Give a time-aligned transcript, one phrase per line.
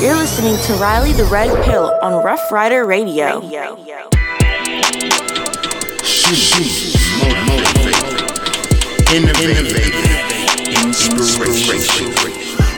[0.00, 3.40] You're listening to Riley the Red Pill on Rough Rider Radio.
[9.14, 9.72] Innovative,
[10.84, 12.12] inspiration,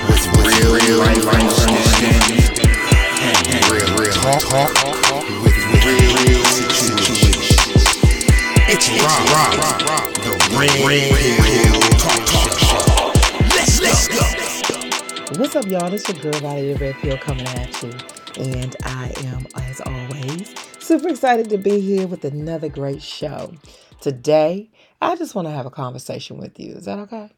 [0.07, 1.27] with real, real life
[3.67, 4.71] real, real talk,
[5.85, 7.59] real situations.
[8.71, 9.27] It's Rob,
[10.23, 10.71] the Red
[11.43, 12.31] Pill Talk.
[13.57, 14.38] Let's let's go.
[15.39, 15.89] What's up, y'all?
[15.89, 17.93] This your girl, Riley the Red Pill, coming at you.
[18.41, 23.55] And I am, as always, super excited to be here with another great show.
[24.01, 24.69] Today,
[25.01, 26.73] I just want to have a conversation with you.
[26.73, 27.31] Is that okay?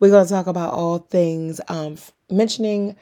[0.00, 1.98] We're going to talk about all things, um,
[2.30, 2.96] mentioning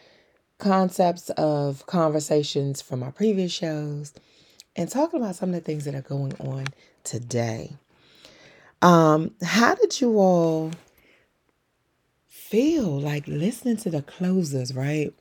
[0.59, 4.13] concepts of conversations from our previous shows
[4.77, 6.67] and talking about some of the things that are going on
[7.03, 7.79] today.
[8.83, 10.73] Um, how did you all
[12.49, 15.13] feel like listening to the closers, right?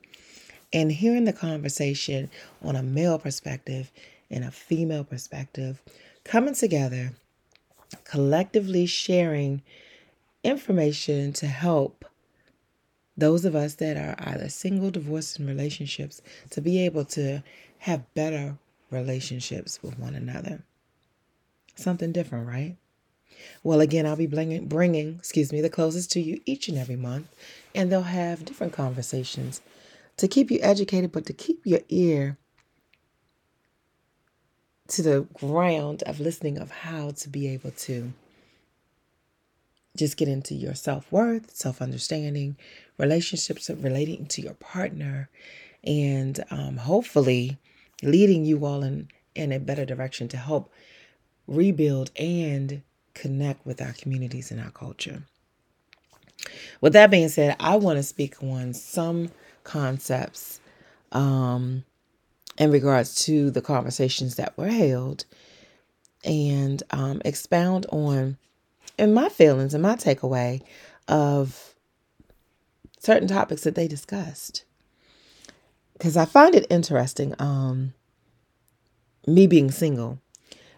[0.72, 2.30] And hearing the conversation
[2.62, 3.90] on a male perspective
[4.30, 5.82] and a female perspective
[6.24, 7.12] coming together,
[8.04, 9.62] collectively sharing
[10.44, 12.04] information to help
[13.16, 17.42] those of us that are either single, divorced, in relationships to be able to
[17.78, 18.56] have better
[18.90, 20.62] relationships with one another.
[21.74, 22.76] Something different, right?
[23.62, 26.96] Well, again, I'll be bringing, bringing, excuse me, the closest to you each and every
[26.96, 27.28] month,
[27.74, 29.60] and they'll have different conversations
[30.16, 32.38] to keep you educated, but to keep your ear
[34.88, 38.12] to the ground of listening of how to be able to
[39.96, 42.56] just get into your self-worth, self-understanding,
[42.98, 45.28] relationships relating to your partner,
[45.82, 47.58] and um, hopefully
[48.02, 50.70] leading you all in, in a better direction to help
[51.46, 52.82] rebuild and
[53.16, 55.22] connect with our communities and our culture.
[56.80, 59.30] With that being said, I want to speak on some
[59.64, 60.60] concepts
[61.12, 61.84] um,
[62.58, 65.24] in regards to the conversations that were held
[66.24, 68.36] and um, expound on
[68.98, 70.62] and my feelings and my takeaway
[71.08, 71.74] of
[72.98, 74.64] certain topics that they discussed
[75.92, 77.92] because i find it interesting um
[79.26, 80.18] me being single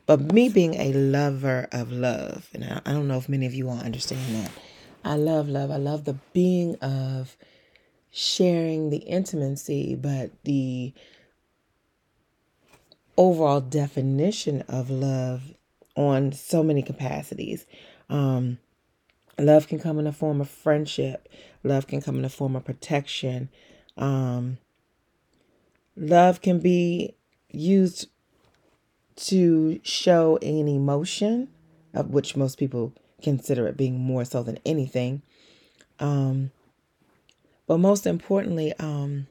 [0.08, 3.68] but me being a lover of love and i, don't know if many of you
[3.68, 4.50] all understand that
[5.04, 7.36] i love love i love the being of
[8.10, 10.92] sharing the intimacy but the
[13.18, 15.42] overall definition of love
[15.96, 17.66] on so many capacities.
[18.08, 18.58] Um,
[19.38, 21.28] love can come in the form of friendship.
[21.64, 23.50] Love can come in the form of protection.
[23.96, 24.58] Um,
[25.96, 27.16] love can be
[27.50, 28.06] used
[29.18, 31.48] to show an emotion,
[31.92, 32.92] of which most people
[33.22, 35.22] consider it being more so than anything.
[35.98, 36.52] Um,
[37.66, 39.26] but most importantly, um,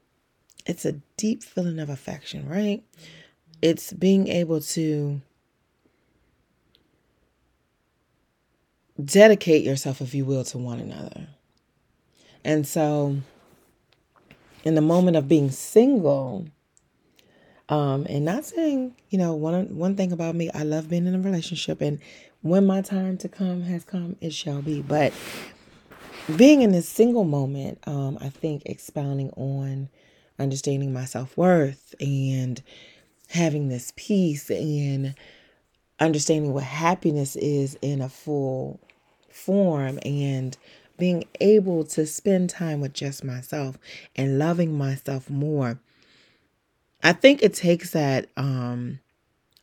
[0.65, 2.83] it's a deep feeling of affection, right?
[3.61, 5.21] It's being able to
[9.03, 11.27] dedicate yourself, if you will, to one another.
[12.43, 13.17] And so,
[14.63, 16.47] in the moment of being single,
[17.69, 21.15] um, and not saying, you know, one one thing about me, I love being in
[21.15, 21.99] a relationship, and
[22.41, 24.81] when my time to come has come, it shall be.
[24.81, 25.13] But
[26.35, 29.89] being in this single moment, um, I think expounding on
[30.39, 32.61] understanding my self worth and
[33.29, 35.15] having this peace and
[35.99, 38.79] understanding what happiness is in a full
[39.29, 40.57] form and
[40.97, 43.77] being able to spend time with just myself
[44.15, 45.79] and loving myself more.
[47.03, 48.99] I think it takes that um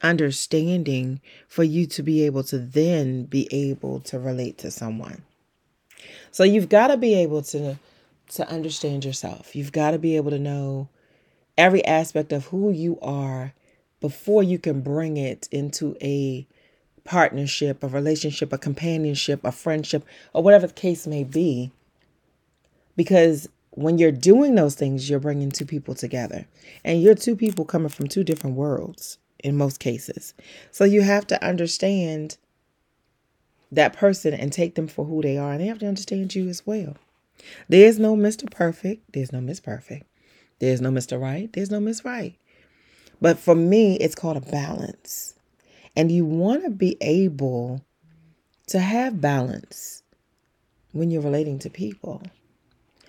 [0.03, 5.23] understanding for you to be able to then be able to relate to someone.
[6.31, 7.79] So you've got to be able to
[8.31, 9.55] to understand yourself.
[9.55, 10.89] You've got to be able to know
[11.57, 13.55] every aspect of who you are
[14.01, 16.47] before you can bring it into a
[17.05, 21.71] partnership, a relationship, a companionship, a friendship, or whatever the case may be.
[22.97, 26.47] Because when you're doing those things, you're bringing two people together.
[26.85, 30.35] And you're two people coming from two different worlds in most cases.
[30.71, 32.39] So you have to understand
[33.73, 35.53] that person and take them for who they are.
[35.53, 36.97] And they have to understand you as well.
[37.69, 38.49] There's no Mr.
[38.51, 39.13] Perfect.
[39.13, 40.07] There's no Miss Perfect.
[40.61, 41.21] There's no Mr.
[41.21, 41.53] Right.
[41.53, 42.37] There's no Miss Right.
[43.21, 45.35] But for me, it's called a balance.
[45.97, 47.85] And you want to be able
[48.69, 50.03] to have balance
[50.93, 52.23] when you're relating to people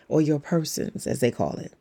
[0.08, 1.74] or your persons, as they call it.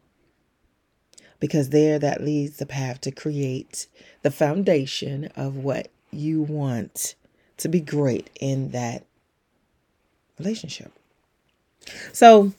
[1.40, 3.86] Because there, that leads the path to create
[4.22, 7.14] the foundation of what you want
[7.58, 9.04] to be great in that
[10.38, 10.92] relationship.
[12.12, 12.52] So,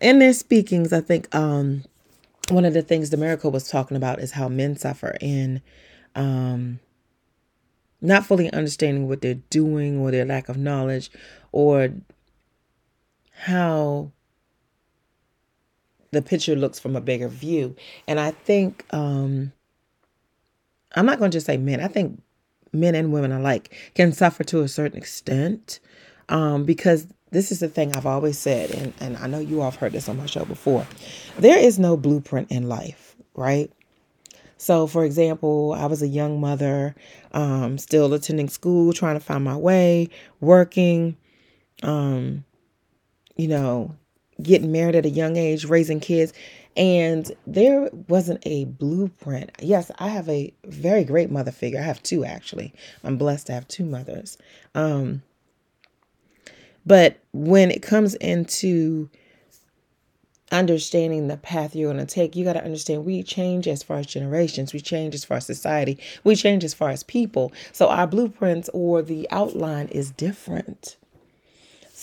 [0.00, 1.84] in their speakings, I think um,
[2.50, 5.62] one of the things the miracle was talking about is how men suffer in
[6.14, 6.80] um,
[8.00, 11.10] not fully understanding what they're doing or their lack of knowledge
[11.52, 11.90] or
[13.32, 14.12] how
[16.14, 17.76] the picture looks from a bigger view.
[18.08, 19.52] And I think um,
[20.94, 21.80] I'm not going to just say men.
[21.80, 22.22] I think
[22.72, 25.80] men and women alike can suffer to a certain extent
[26.28, 29.70] um, because this is the thing I've always said, and, and I know you all
[29.70, 30.86] have heard this on my show before.
[31.36, 33.72] There is no blueprint in life, right?
[34.56, 36.94] So, for example, I was a young mother,
[37.32, 41.16] um, still attending school, trying to find my way, working,
[41.82, 42.44] um,
[43.36, 43.96] you know,
[44.42, 46.32] getting married at a young age, raising kids.
[46.76, 49.52] And there wasn't a blueprint.
[49.60, 51.78] Yes, I have a very great mother figure.
[51.78, 52.74] I have two actually.
[53.04, 54.36] I'm blessed to have two mothers.
[54.74, 55.22] Um,
[56.84, 59.08] but when it comes into
[60.52, 63.98] understanding the path you're going to take, you got to understand we change as far
[63.98, 67.52] as generations, we change as far as society, we change as far as people.
[67.72, 70.96] So our blueprints or the outline is different.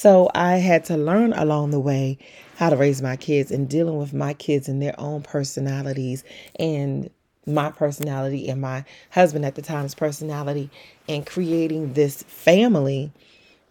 [0.02, 2.18] So I had to learn along the way
[2.56, 6.24] how to raise my kids and dealing with my kids and their own personalities
[6.56, 7.12] and
[7.46, 10.72] my personality and my husband at the time's personality
[11.08, 13.12] and creating this family.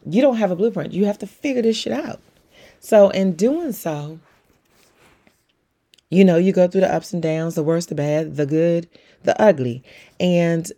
[0.06, 0.92] You don't have a blueprint.
[0.92, 2.20] You have to figure this shit out.
[2.78, 4.20] So in doing so,
[6.10, 8.88] you know, you go through the ups and downs, the worst, the bad, the good,
[9.24, 9.82] the ugly.
[10.20, 10.70] And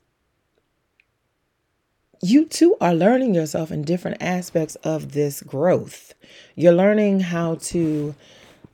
[2.22, 6.14] you too are learning yourself in different aspects of this growth.
[6.54, 8.14] You're learning how to,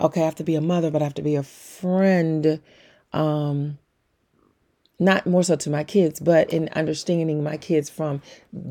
[0.00, 2.60] okay, I have to be a mother, but I have to be a friend.
[3.14, 3.78] Um,
[5.00, 8.20] not more so to my kids, but in understanding my kids from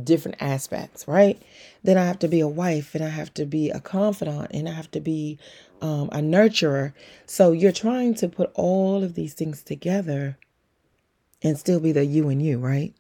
[0.04, 1.42] different aspects, right?
[1.84, 4.68] Then I have to be a wife and I have to be a confidant and
[4.70, 5.40] I have to be
[5.82, 6.94] um, a nurturer.
[7.26, 10.38] So you're trying to put all of these things together
[11.42, 12.94] and still be the you and you, right?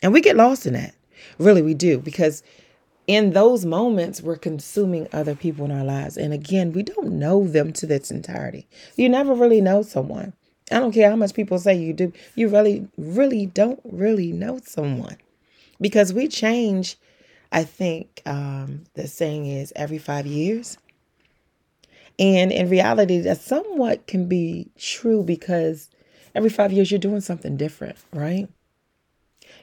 [0.00, 0.94] And we get lost in that.
[1.38, 2.42] Really, we do because
[3.06, 6.16] in those moments we're consuming other people in our lives.
[6.16, 8.68] And again, we don't know them to its entirety.
[8.96, 10.34] You never really know someone.
[10.70, 12.12] I don't care how much people say you do.
[12.34, 15.16] You really, really don't really know someone
[15.80, 16.96] because we change.
[17.50, 20.76] I think um, the saying is every five years.
[22.18, 25.88] And in reality, that somewhat can be true because
[26.34, 28.48] every five years you're doing something different, right?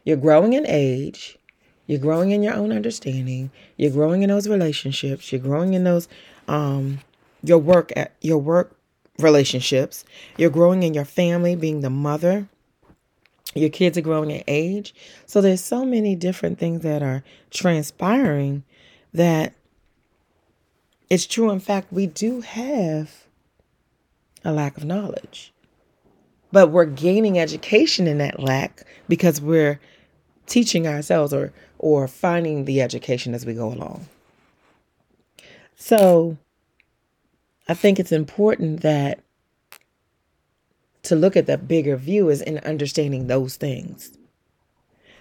[0.03, 1.37] You're growing in age,
[1.87, 3.51] you're growing in your own understanding.
[3.77, 5.31] You're growing in those relationships.
[5.31, 6.07] You're growing in those
[6.47, 6.99] um
[7.43, 8.75] your work at your work
[9.19, 10.03] relationships.
[10.37, 12.47] You're growing in your family, being the mother.
[13.53, 14.93] Your kids are growing in age.
[15.25, 18.63] So there's so many different things that are transpiring
[19.13, 19.53] that
[21.09, 21.51] it's true.
[21.51, 23.25] In fact, we do have
[24.43, 25.53] a lack of knowledge.
[26.51, 29.79] But we're gaining education in that lack because we're
[30.45, 34.07] teaching ourselves or or finding the education as we go along.
[35.75, 36.37] So
[37.67, 39.19] I think it's important that
[41.03, 44.17] to look at the bigger view is in understanding those things.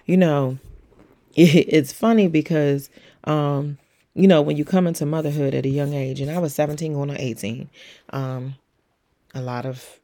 [0.07, 0.59] You know,
[1.35, 2.91] it's funny because
[3.25, 3.79] um,
[4.15, 6.95] you know, when you come into motherhood at a young age, and I was 17
[6.95, 7.69] going on 18,
[8.11, 8.55] um,
[9.35, 9.99] a lot of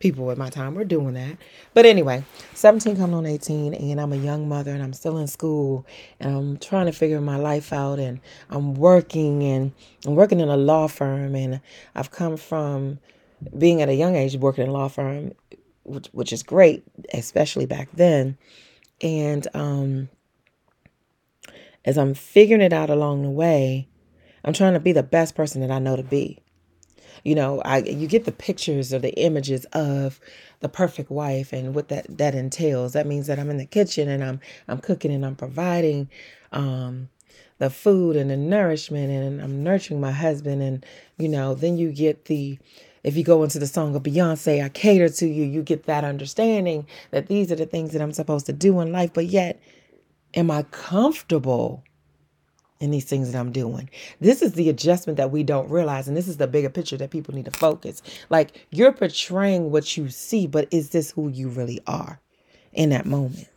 [0.00, 1.36] people at my time were doing that.
[1.74, 5.28] But anyway, 17 coming on 18 and I'm a young mother and I'm still in
[5.28, 5.86] school
[6.18, 9.72] and I'm trying to figure my life out and I'm working and
[10.06, 11.60] I'm working in a law firm and
[11.94, 12.98] I've come from
[13.56, 15.32] being at a young age working in a law firm
[15.84, 18.38] which, which is great, especially back then.
[19.02, 20.08] And um
[21.84, 23.88] as I'm figuring it out along the way,
[24.44, 26.38] I'm trying to be the best person that I know to be
[27.24, 30.20] you know i you get the pictures or the images of
[30.60, 32.92] the perfect wife and what that that entails.
[32.92, 36.08] That means that i'm in the kitchen and i'm i'm cooking and i'm providing
[36.52, 37.08] um
[37.58, 40.62] the food and the nourishment and i'm nurturing my husband.
[40.62, 40.86] And
[41.18, 42.58] you know then you get the
[43.02, 46.04] if you go into the song of Beyonce, I cater to you, you get that
[46.04, 49.58] understanding that these are the things that I'm supposed to do in life, but yet,
[50.34, 51.82] am I comfortable
[52.80, 53.90] in these things that I'm doing.
[54.20, 56.08] This is the adjustment that we don't realize.
[56.08, 58.02] And this is the bigger picture that people need to focus.
[58.30, 62.20] Like you're portraying what you see, but is this who you really are
[62.72, 63.48] in that moment?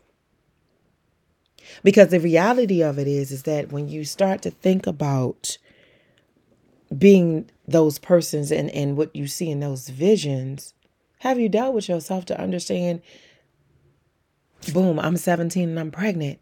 [1.83, 5.57] Because the reality of it is, is that when you start to think about
[6.95, 10.73] being those persons and, and what you see in those visions,
[11.19, 13.01] have you dealt with yourself to understand,
[14.73, 16.39] boom, I'm 17 and I'm pregnant.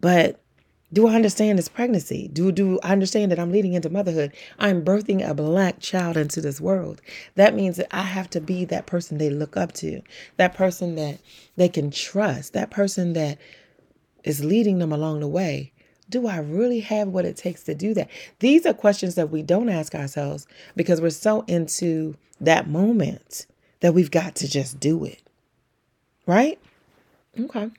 [0.00, 0.41] But
[0.92, 2.28] Do I understand this pregnancy?
[2.28, 4.32] Do do I understand that I'm leading into motherhood?
[4.58, 7.00] I'm birthing a black child into this world.
[7.34, 10.02] That means that I have to be that person they look up to,
[10.36, 11.18] that person that
[11.56, 13.38] they can trust, that person that
[14.24, 15.72] is leading them along the way.
[16.10, 18.10] Do I really have what it takes to do that?
[18.40, 20.46] These are questions that we don't ask ourselves
[20.76, 23.46] because we're so into that moment
[23.80, 25.22] that we've got to just do it.
[26.26, 26.58] Right?
[27.38, 27.70] Okay.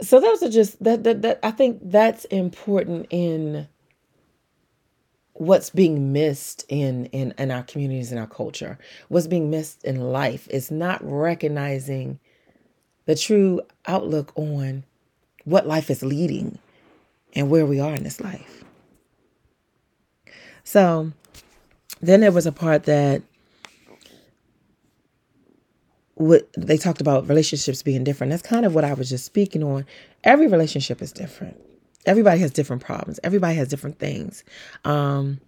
[0.00, 3.68] So those are just that that, that I think that's important in
[5.32, 8.78] what's being missed in, in in our communities and our culture.
[9.08, 12.18] What's being missed in life is not recognizing
[13.06, 14.84] the true outlook on
[15.44, 16.58] what life is leading
[17.34, 18.64] and where we are in this life.
[20.64, 21.12] So
[22.00, 23.22] then there was a part that
[26.16, 28.30] what they talked about relationships being different.
[28.30, 29.84] That's kind of what I was just speaking on.
[30.24, 31.60] Every relationship is different.
[32.06, 33.20] Everybody has different problems.
[33.22, 34.42] Everybody has different things.
[34.84, 35.40] Um,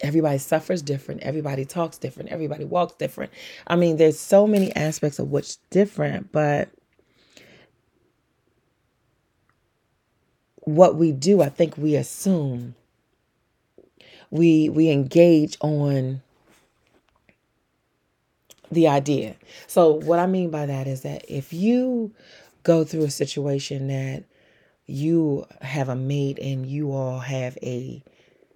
[0.00, 1.22] everybody suffers different.
[1.22, 2.30] Everybody talks different.
[2.30, 3.32] Everybody walks different.
[3.68, 6.70] I mean, there's so many aspects of what's different, but
[10.56, 12.74] what we do, I think we assume
[14.30, 16.20] we we engage on
[18.74, 19.36] the idea.
[19.66, 22.12] So what I mean by that is that if you
[22.62, 24.24] go through a situation that
[24.86, 28.02] you have a mate and you all have a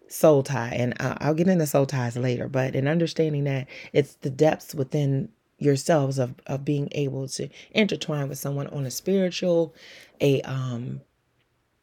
[0.08, 4.30] soul tie, and I'll get into soul ties later, but in understanding that it's the
[4.30, 9.74] depths within yourselves of, of being able to intertwine with someone on a spiritual,
[10.20, 11.00] a um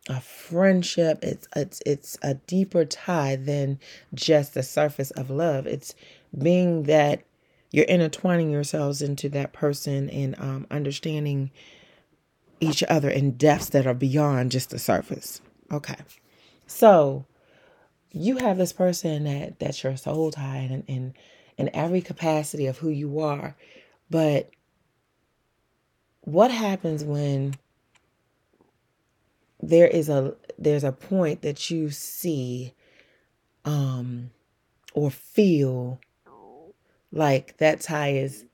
[0.08, 3.80] a friendship it's it's it's a deeper tie than
[4.14, 5.96] just the surface of love it's
[6.38, 7.24] being that
[7.76, 11.52] you're intertwining yourselves into that person and um, understanding
[12.62, 15.42] each other in depths that are beyond just the surface.
[15.70, 15.98] Okay.
[16.68, 17.26] So
[18.12, 21.14] you have this person that that's your soul tie in in,
[21.58, 23.58] in every capacity of who you are
[24.10, 24.50] but
[26.22, 27.56] what happens when
[29.62, 32.74] there is a there's a point that you see
[33.66, 34.30] um
[34.94, 36.00] or feel
[37.16, 38.46] like that tie is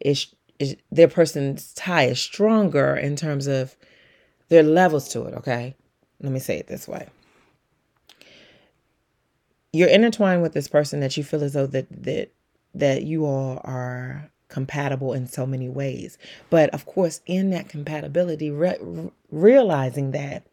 [0.00, 0.28] is,
[0.58, 3.76] is their person's tie is stronger in terms of
[4.48, 5.76] their levels to it okay?
[6.20, 7.08] Let me say it this way.
[9.72, 12.30] You're intertwined with this person that you feel as though that that
[12.74, 16.16] that you all are compatible in so many ways.
[16.48, 20.46] But of course in that compatibility re- realizing that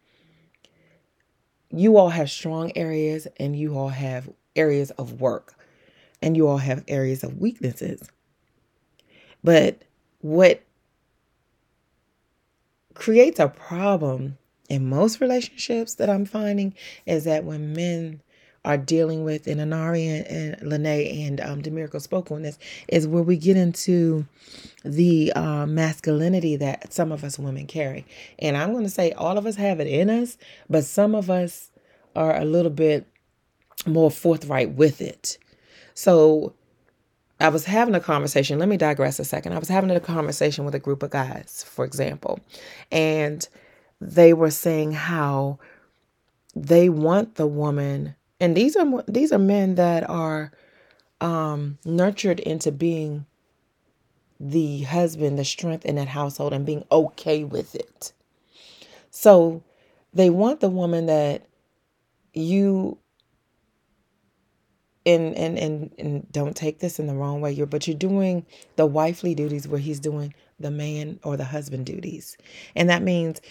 [1.70, 5.56] you all have strong areas and you all have areas of work
[6.22, 8.10] and you all have areas of weaknesses.
[9.44, 9.82] But
[10.20, 10.64] what
[12.94, 14.38] creates a problem
[14.70, 16.76] in most relationships that I'm finding
[17.06, 18.22] is that when men
[18.64, 23.08] are dealing with, and Anari and, and Lene and um, Demirico spoke on this, is
[23.08, 24.28] where we get into
[24.86, 28.06] the uh, masculinity that some of us women carry.
[28.38, 30.38] And I'm going to say all of us have it in us,
[30.70, 31.72] but some of us
[32.16, 33.08] are a little bit
[33.88, 35.40] more forthright with it.
[35.94, 36.54] So
[37.40, 38.60] I was having a conversation.
[38.60, 39.54] Let me digress a second.
[39.54, 42.40] I was having a conversation with a group of guys, for example,
[42.92, 43.48] and
[44.00, 45.60] they were saying how
[46.56, 50.52] they want the woman and these are these are men that are
[51.22, 53.28] um, nurtured into being
[54.40, 58.14] the husband, the strength in that household, and being okay with it.
[59.12, 59.62] So
[60.12, 61.46] they want the woman that
[62.34, 62.98] you
[65.06, 67.52] and and and and don't take this in the wrong way.
[67.52, 71.86] You're but you're doing the wifely duties where he's doing the man or the husband
[71.86, 72.38] duties.
[72.76, 73.42] And that means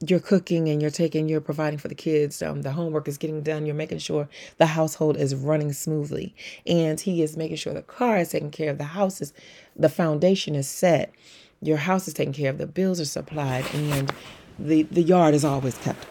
[0.00, 3.42] you're cooking and you're taking you're providing for the kids um, the homework is getting
[3.42, 3.66] done.
[3.66, 4.28] You're making sure
[4.58, 6.34] the household is running smoothly.
[6.66, 8.78] And he is making sure the car is taken care of.
[8.78, 9.32] The house is
[9.76, 11.12] the foundation is set.
[11.60, 12.58] Your house is taken care of.
[12.58, 13.64] The bills are supplied.
[13.72, 14.12] And
[14.58, 16.06] the the yard is always kept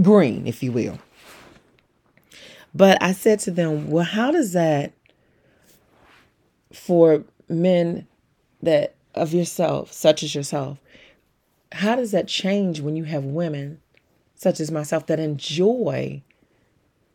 [0.00, 0.98] green if you will
[2.74, 4.92] but i said to them well how does that
[6.72, 8.06] for men
[8.62, 10.78] that of yourself such as yourself
[11.72, 13.80] how does that change when you have women
[14.34, 16.22] such as myself that enjoy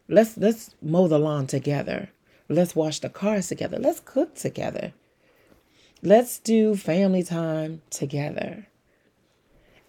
[0.08, 2.10] let's let's mow the lawn together.
[2.50, 3.78] Let's wash the cars together.
[3.78, 4.94] Let's cook together.
[6.02, 8.68] Let's do family time together.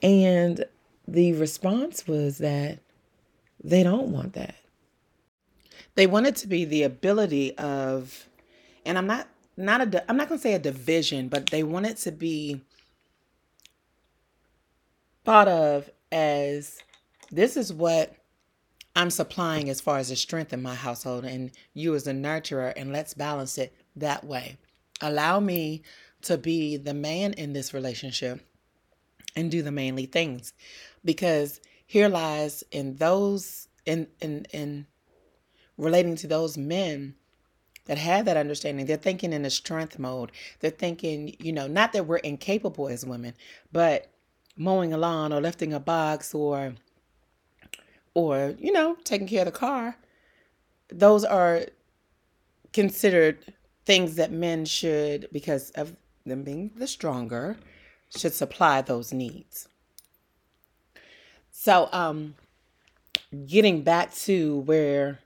[0.02, 0.64] And
[1.06, 2.80] the response was that
[3.62, 4.56] they don't want that
[5.98, 8.28] they want it to be the ability of
[8.86, 9.26] and i'm not
[9.56, 12.60] not a i'm not going to say a division but they want it to be
[15.24, 16.78] thought of as
[17.32, 18.14] this is what
[18.96, 22.72] I'm supplying as far as the strength in my household, and you as a nurturer,
[22.76, 24.56] and let's balance it that way.
[25.00, 25.82] Allow me
[26.22, 28.40] to be the man in this relationship
[29.36, 30.52] and do the manly things
[31.04, 34.86] because here lies in those in in in
[35.78, 37.14] relating to those men
[37.86, 38.86] that have that understanding.
[38.86, 40.30] They're thinking in a strength mode.
[40.60, 43.34] They're thinking you know not that we're incapable as women
[43.72, 44.10] but
[44.56, 46.74] mowing a lawn or lifting a box or
[48.14, 49.96] or you know taking care of the car.
[50.90, 51.62] Those are
[52.72, 53.54] considered
[53.84, 57.56] things that men should because of them being the stronger
[58.14, 59.68] should supply those needs.
[61.50, 62.34] So um
[63.46, 65.20] getting back to where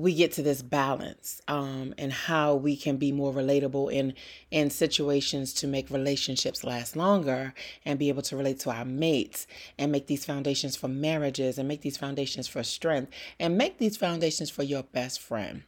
[0.00, 4.14] we get to this balance um, and how we can be more relatable in
[4.50, 7.52] in situations to make relationships last longer
[7.84, 9.46] and be able to relate to our mates
[9.78, 13.96] and make these foundations for marriages and make these foundations for strength and make these
[13.96, 15.62] foundations for your best friend.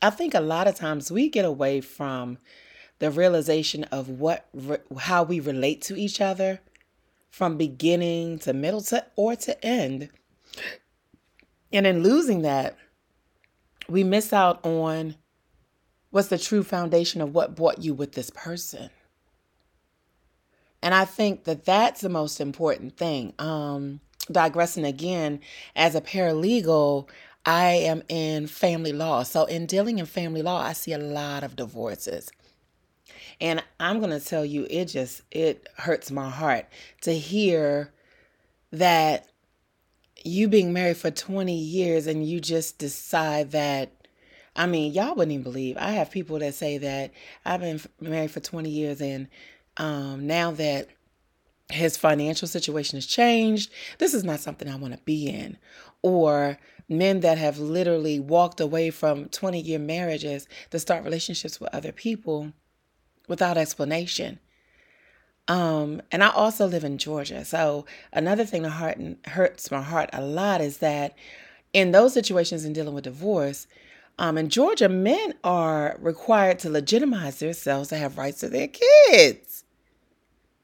[0.00, 2.38] I think a lot of times we get away from
[2.98, 4.46] the realization of what
[5.00, 6.60] how we relate to each other
[7.30, 10.08] from beginning to middle to or to end.
[11.72, 12.76] And in losing that,
[13.88, 15.16] we miss out on
[16.10, 18.90] what's the true foundation of what brought you with this person.
[20.82, 23.32] And I think that that's the most important thing.
[23.38, 24.00] Um,
[24.30, 25.40] digressing again,
[25.74, 27.08] as a paralegal,
[27.46, 29.22] I am in family law.
[29.22, 32.30] So, in dealing in family law, I see a lot of divorces.
[33.40, 36.66] And I'm going to tell you, it just, it hurts my heart
[37.02, 37.92] to hear
[38.72, 39.28] that
[40.24, 43.92] you being married for 20 years and you just decide that
[44.56, 45.76] I mean, y'all wouldn't even believe.
[45.78, 47.10] I have people that say that
[47.44, 49.26] I've been married for 20 years and
[49.76, 50.88] um, now that
[51.70, 55.58] his financial situation has changed, this is not something I want to be in.
[56.02, 61.74] Or men that have literally walked away from 20 year marriages to start relationships with
[61.74, 62.52] other people
[63.26, 64.38] without explanation.
[65.46, 67.44] Um, and I also live in Georgia.
[67.44, 71.14] So another thing that heart hurts my heart a lot is that
[71.72, 73.66] in those situations in dealing with divorce,
[74.18, 79.64] um, in Georgia, men are required to legitimize themselves to have rights to their kids.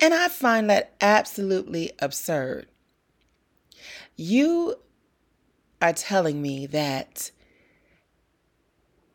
[0.00, 2.66] And I find that absolutely absurd.
[4.16, 4.76] You
[5.82, 7.30] are telling me that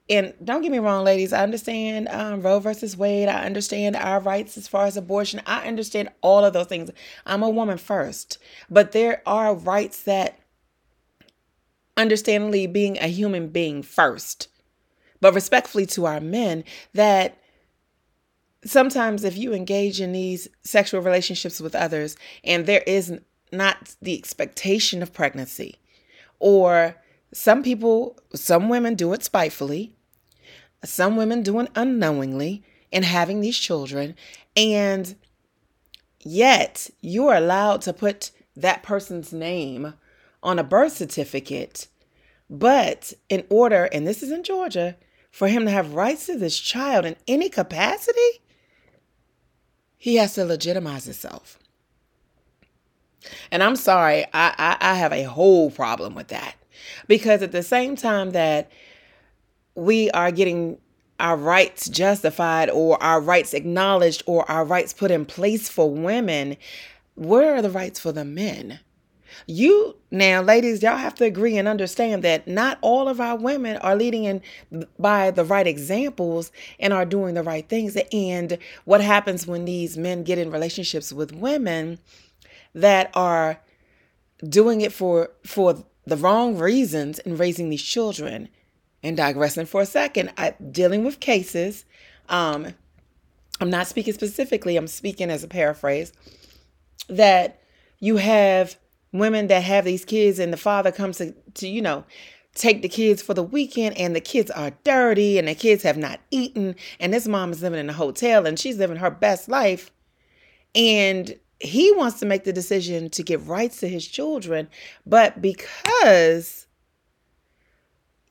[0.08, 3.28] and don't get me wrong, ladies, I understand um, Roe versus Wade.
[3.28, 5.42] I understand our rights as far as abortion.
[5.48, 6.92] I understand all of those things.
[7.26, 8.38] I'm a woman first,
[8.70, 10.40] but there are rights that,
[11.98, 14.48] understandably, being a human being first,
[15.22, 16.64] but respectfully to our men,
[16.94, 17.40] that
[18.64, 23.20] sometimes if you engage in these sexual relationships with others and there is
[23.52, 25.78] not the expectation of pregnancy,
[26.40, 26.96] or
[27.34, 29.95] some people, some women do it spitefully,
[30.84, 34.16] some women doing unknowingly and having these children.
[34.56, 35.16] And
[36.22, 39.94] yet you are allowed to put that person's name
[40.42, 41.88] on a birth certificate.
[42.50, 44.96] But in order, and this is in Georgia,
[45.32, 48.42] for him to have rights to this child in any capacity,
[49.98, 51.60] he has to legitimize himself.
[53.52, 56.56] And I'm sorry, I, I, I have a whole problem with that.
[57.08, 58.72] Because at the same time that
[59.76, 60.78] we are getting
[61.20, 66.58] our rights justified or our rights acknowledged or our rights put in place for women,
[67.16, 68.80] where are the rights for the men?
[69.48, 73.78] You now, ladies, y'all have to agree and understand that not all of our women
[73.78, 74.42] are leading in
[74.98, 77.98] by the right examples and are doing the right things.
[78.14, 82.00] And what happens when these men get in relationships with women
[82.74, 83.60] that are
[84.48, 88.48] doing it for for the wrong reasons and raising these children
[89.06, 91.86] and digressing for a second, I, dealing with cases.
[92.28, 92.74] Um,
[93.62, 96.12] I'm not speaking specifically, I'm speaking as a paraphrase
[97.08, 97.62] that
[98.00, 98.76] you have
[99.14, 102.04] women that have these kids and the father comes to, to you know,
[102.56, 105.98] take the kids for the weekend and the kids are dirty and the kids have
[105.98, 109.48] not eaten and this mom is living in a hotel and she's living her best
[109.48, 109.92] life
[110.74, 114.70] and he wants to make the decision to give rights to his children
[115.06, 116.65] but because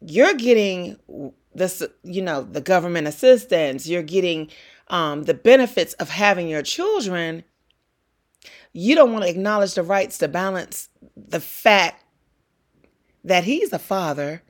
[0.06, 0.96] you're getting
[1.54, 4.50] this, you know, the government assistance, you're getting
[4.88, 7.44] um, the benefits of having your children.
[8.72, 12.04] You don't want to acknowledge the rights to balance the fact
[13.22, 14.42] that he's a father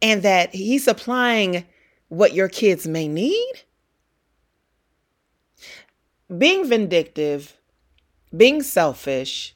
[0.00, 1.64] and that he's supplying
[2.08, 3.52] what your kids may need.
[6.36, 7.56] Being vindictive,
[8.36, 9.54] being selfish,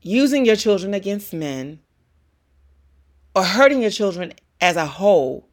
[0.00, 1.80] using your children against men
[3.34, 5.48] or hurting your children as a whole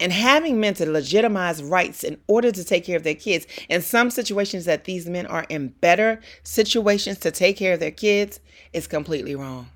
[0.00, 3.46] and having men to legitimize rights in order to take care of their kids.
[3.68, 7.90] In some situations that these men are in better situations to take care of their
[7.90, 8.40] kids
[8.72, 9.68] is completely wrong.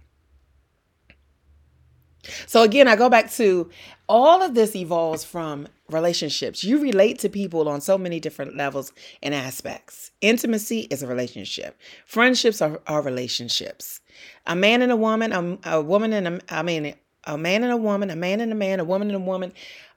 [2.47, 3.69] So again i go back to
[4.09, 8.93] all of this evolves from relationships you relate to people on so many different levels
[9.23, 14.01] and aspects intimacy is a relationship friendships are, are relationships
[14.47, 17.73] a man and a woman a, a woman and a, i mean a man and
[17.73, 19.53] a woman a man and a man a woman and a woman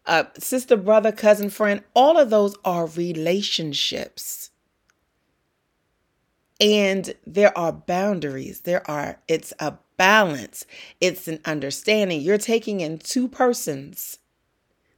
[0.06, 4.52] uh, sister, brother, cousin, friend, all of those are relationships.
[6.60, 8.62] And there are boundaries.
[8.62, 10.66] There are, it's a balance,
[11.02, 12.22] it's an understanding.
[12.22, 14.20] You're taking in two persons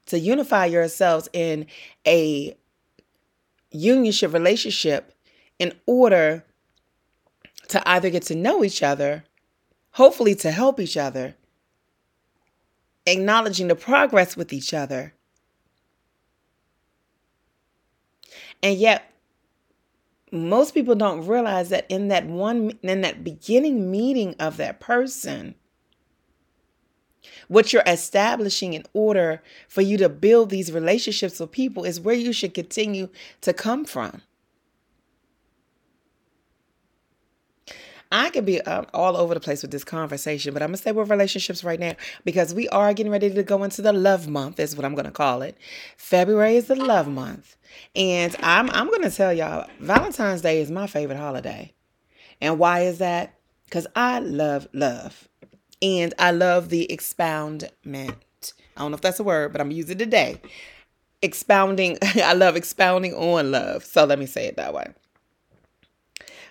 [0.08, 1.67] to unify yourselves in
[2.06, 2.58] a
[3.74, 5.13] unionship relationship
[5.60, 6.43] in order
[7.70, 9.24] to either get to know each other,
[9.91, 11.36] hopefully to help each other,
[13.06, 15.13] acknowledging the progress with each other.
[18.63, 19.12] And yet,
[20.32, 25.56] most people don't realize that in that one, in that beginning meeting of that person,
[27.47, 32.15] what you're establishing in order for you to build these relationships with people is where
[32.15, 33.10] you should continue
[33.41, 34.21] to come from.
[38.12, 40.93] I could be uh, all over the place with this conversation, but I'm to stay
[40.93, 44.60] with relationships right now because we are getting ready to go into the love month,
[44.60, 45.57] is what I'm to call it.
[45.97, 47.57] February is the love month.
[47.95, 51.73] And I'm, I'm to tell y'all, Valentine's Day is my favorite holiday.
[52.39, 53.33] And why is that?
[53.65, 55.27] Because I love love.
[55.81, 57.73] And I love the expoundment.
[58.75, 60.41] I don't know if that's a word, but I'm using it today.
[61.21, 63.83] Expounding, I love expounding on love.
[63.83, 64.87] So let me say it that way.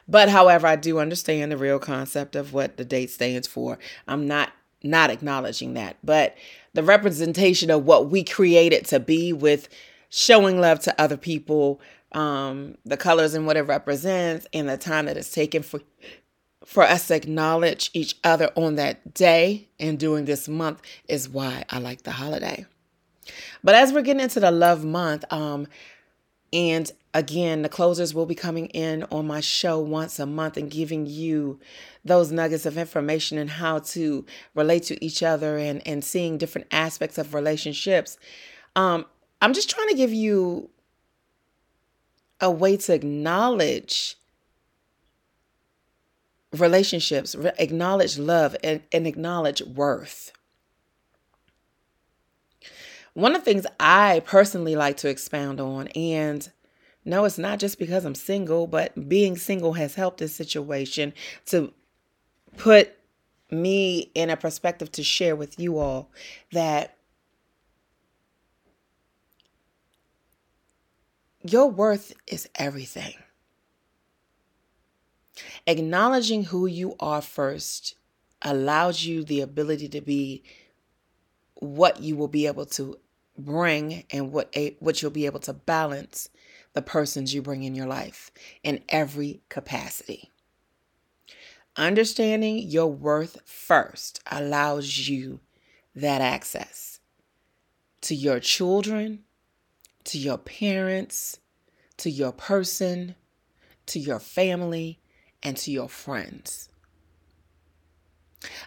[0.08, 3.78] But however, I do understand the real concept of what the date stands for.
[4.06, 6.36] I'm not not acknowledging that, but
[6.74, 9.68] the representation of what we created to be with
[10.10, 11.80] showing love to other people,
[12.12, 15.80] um, the colors and what it represents, and the time that it's taken for
[16.66, 21.64] for us to acknowledge each other on that day and during this month is why
[21.70, 22.66] I like the holiday.
[23.62, 25.68] But as we're getting into the love month, um,
[26.52, 30.68] and again, the closers will be coming in on my show once a month and
[30.68, 31.60] giving you
[32.04, 36.66] those nuggets of information and how to relate to each other and, and seeing different
[36.72, 38.18] aspects of relationships.
[38.74, 39.06] Um,
[39.40, 40.68] I'm just trying to give you
[42.40, 44.16] a way to acknowledge
[46.52, 50.32] relationships, re- acknowledge love, and, and acknowledge worth.
[53.14, 56.50] One of the things I personally like to expound on, and
[57.04, 61.14] no, it's not just because I'm single, but being single has helped this situation
[61.46, 61.72] to
[62.56, 62.92] put
[63.50, 66.10] me in a perspective to share with you all
[66.52, 66.96] that
[71.42, 73.14] your worth is everything.
[75.66, 77.96] Acknowledging who you are first
[78.42, 80.42] allows you the ability to be
[81.54, 82.96] what you will be able to
[83.38, 86.28] bring and what a, what you'll be able to balance
[86.74, 88.30] the persons you bring in your life
[88.62, 90.30] in every capacity.
[91.76, 95.40] Understanding your worth first allows you
[95.94, 97.00] that access
[98.02, 99.24] to your children,
[100.04, 101.38] to your parents,
[101.98, 103.14] to your person,
[103.86, 105.00] to your family,
[105.46, 106.68] and to your friends.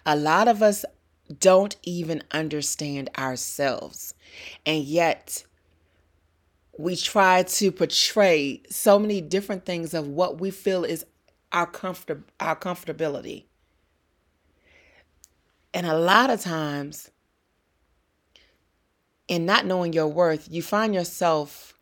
[0.06, 0.86] A lot of us
[1.40, 4.14] don't even understand ourselves.
[4.66, 5.44] And yet,
[6.78, 11.06] we try to portray so many different things of what we feel is
[11.52, 13.44] our comfort our comfortability.
[15.74, 17.12] And a lot of times
[19.28, 21.74] in not knowing your worth, you find yourself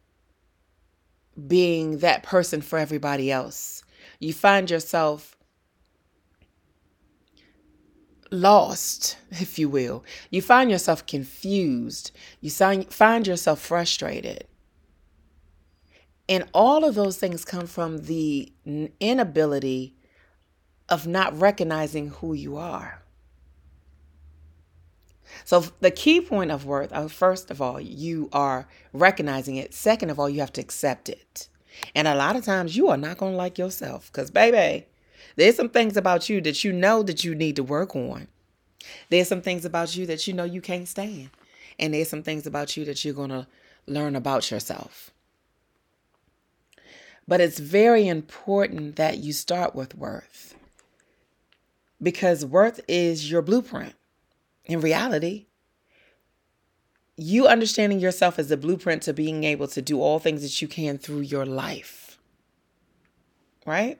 [1.48, 3.84] being that person for everybody else.
[4.20, 5.38] You find yourself
[8.32, 10.04] lost, if you will.
[10.30, 12.12] You find yourself confused.
[12.42, 14.48] You find yourself frustrated.
[16.30, 18.52] And all of those things come from the
[19.00, 19.96] inability
[20.90, 23.02] of not recognizing who you are.
[25.44, 29.74] So, the key point of worth, uh, first of all, you are recognizing it.
[29.74, 31.50] Second of all, you have to accept it.
[31.96, 34.86] And a lot of times you are not going to like yourself because, baby,
[35.36, 38.28] there's some things about you that you know that you need to work on.
[39.10, 41.30] There's some things about you that you know you can't stand.
[41.80, 43.48] And there's some things about you that you're going to
[43.88, 45.12] learn about yourself.
[47.28, 50.56] But it's very important that you start with worth.
[52.02, 53.94] because worth is your blueprint.
[54.66, 55.48] In reality,
[57.18, 60.68] you understanding yourself as the blueprint to being able to do all things that you
[60.68, 62.20] can through your life.
[63.66, 64.00] Right?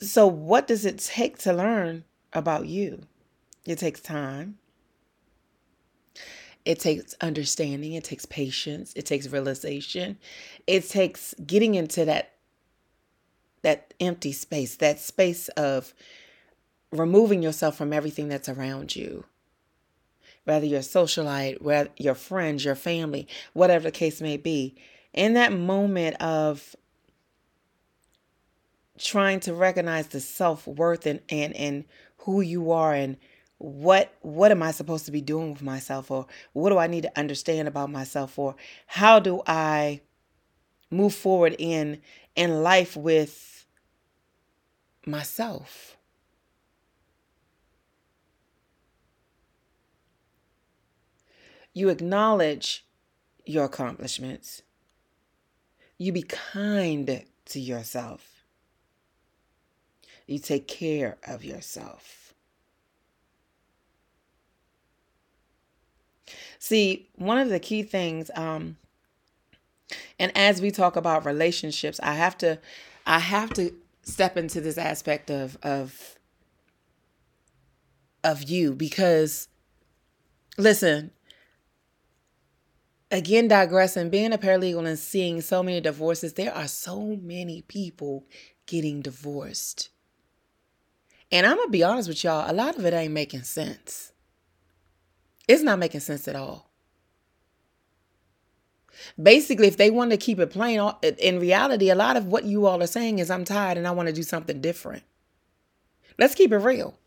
[0.00, 3.02] So, what does it take to learn about you?
[3.66, 4.58] It takes time.
[6.64, 7.92] It takes understanding.
[7.92, 8.92] It takes patience.
[8.96, 10.18] It takes realization.
[10.66, 12.32] It takes getting into that
[13.62, 15.92] that empty space, that space of
[16.92, 19.24] removing yourself from everything that's around you.
[20.44, 24.74] Whether you're a socialite, whether your friends, your family, whatever the case may be.
[25.12, 26.74] In that moment of
[29.00, 31.84] trying to recognize the self-worth and, and and
[32.18, 33.16] who you are and
[33.58, 37.02] what what am I supposed to be doing with myself or what do I need
[37.02, 40.00] to understand about myself or how do I
[40.90, 42.00] move forward in
[42.36, 43.66] in life with
[45.06, 45.96] myself
[51.72, 52.84] you acknowledge
[53.46, 54.62] your accomplishments
[55.98, 58.40] you be kind to yourself
[60.30, 62.32] you take care of yourself.
[66.60, 68.76] See, one of the key things, um,
[70.20, 72.60] and as we talk about relationships, I have to,
[73.06, 76.16] I have to step into this aspect of of
[78.22, 79.48] of you because,
[80.56, 81.10] listen,
[83.10, 88.24] again digressing being a paralegal and seeing so many divorces there are so many people
[88.66, 89.90] getting divorced
[91.32, 94.12] and I'm to be honest with y'all, a lot of it ain't making sense.
[95.46, 96.68] It's not making sense at all.
[99.20, 100.80] Basically, if they want to keep it plain,
[101.18, 103.92] in reality, a lot of what you all are saying is, I'm tired and I
[103.92, 105.04] want to do something different.
[106.18, 106.98] Let's keep it real.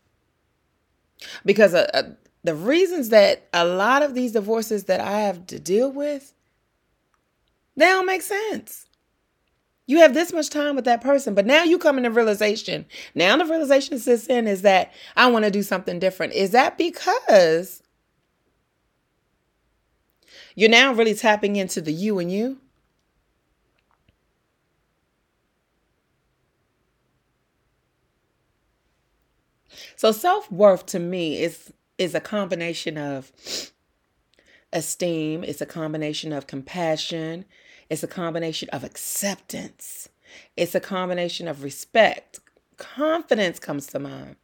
[1.44, 2.02] Because uh, uh,
[2.44, 6.34] the reasons that a lot of these divorces that I have to deal with,
[7.74, 8.86] they don't make sense.
[9.86, 12.86] You have this much time with that person, but now you come into realization.
[13.14, 16.34] Now the realization sits in is that I want to do something different.
[16.34, 17.82] Is that because
[20.54, 22.60] you're now really tapping into the you and you?
[29.96, 33.32] So self-worth to me is is a combination of
[34.72, 37.44] esteem, it's a combination of compassion,
[37.88, 40.08] it's a combination of acceptance.
[40.56, 42.40] It's a combination of respect.
[42.76, 44.36] Confidence comes to mind.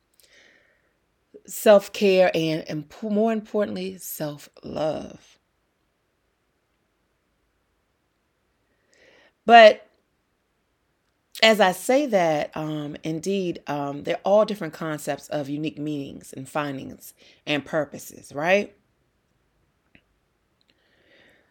[1.47, 5.39] Self care and, and more importantly, self love.
[9.47, 9.90] But
[11.43, 16.49] as I say that, um, indeed, um, they're all different concepts of unique meanings and
[16.49, 17.15] findings
[17.47, 18.75] and purposes, right?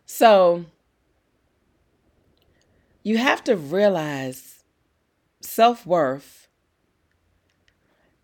[0.05, 0.65] So,
[3.03, 4.63] you have to realize
[5.41, 6.47] self worth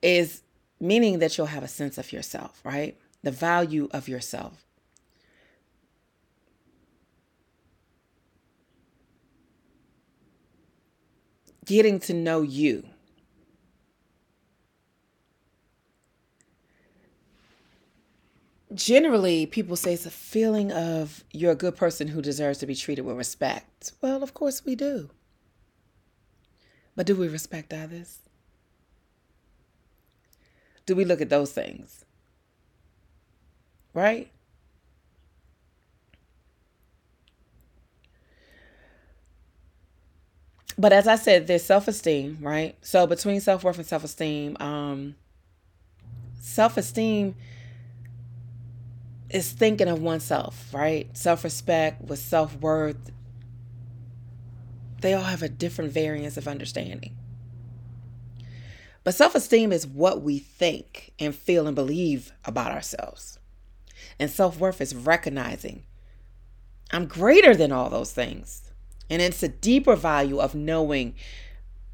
[0.01, 0.43] is
[0.80, 2.97] meaning that you'll have a sense of yourself, right?
[3.23, 4.64] The value of yourself.
[11.65, 12.86] Getting to know you.
[18.75, 22.75] generally people say it's a feeling of you're a good person who deserves to be
[22.75, 23.93] treated with respect.
[24.01, 25.10] Well, of course we do.
[26.95, 28.19] But do we respect others?
[30.86, 32.06] Do we look at those things?
[33.93, 34.32] Right?
[40.77, 42.75] But as I said, there's self esteem, right?
[42.81, 45.15] So between self worth and self esteem, um,
[46.39, 47.35] self esteem
[49.29, 51.15] is thinking of oneself, right?
[51.15, 53.11] Self respect with self worth.
[55.01, 57.15] They all have a different variance of understanding.
[59.05, 63.39] But self esteem is what we think and feel and believe about ourselves.
[64.19, 65.83] And self worth is recognizing
[66.91, 68.64] I'm greater than all those things.
[69.09, 71.15] And it's a deeper value of knowing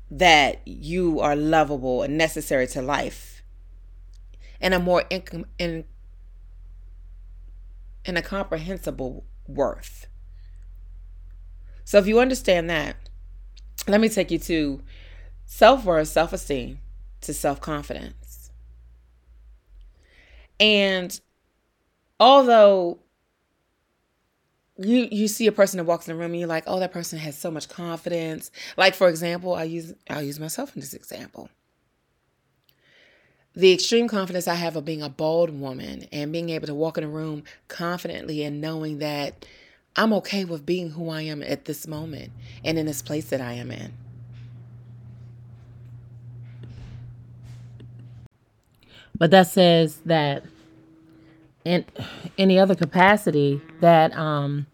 [0.09, 3.41] that you are lovable and necessary to life
[4.59, 5.85] and a more in, in,
[8.05, 10.07] a comprehensible worth.
[11.83, 12.95] So if you understand that,
[13.87, 14.81] let me take you to
[15.45, 16.79] self worth, self esteem,
[17.21, 18.51] to self confidence.
[20.59, 21.19] And
[22.19, 22.99] although
[24.83, 26.91] you you see a person that walks in the room and you're like, oh, that
[26.91, 28.51] person has so much confidence.
[28.77, 31.49] Like for example, I use I'll use myself in this example.
[33.53, 36.97] The extreme confidence I have of being a bold woman and being able to walk
[36.97, 39.45] in a room confidently and knowing that
[39.95, 42.31] I'm okay with being who I am at this moment
[42.63, 43.91] and in this place that I am in.
[49.17, 50.45] But that says that
[51.65, 51.85] in
[52.37, 54.65] any other capacity that um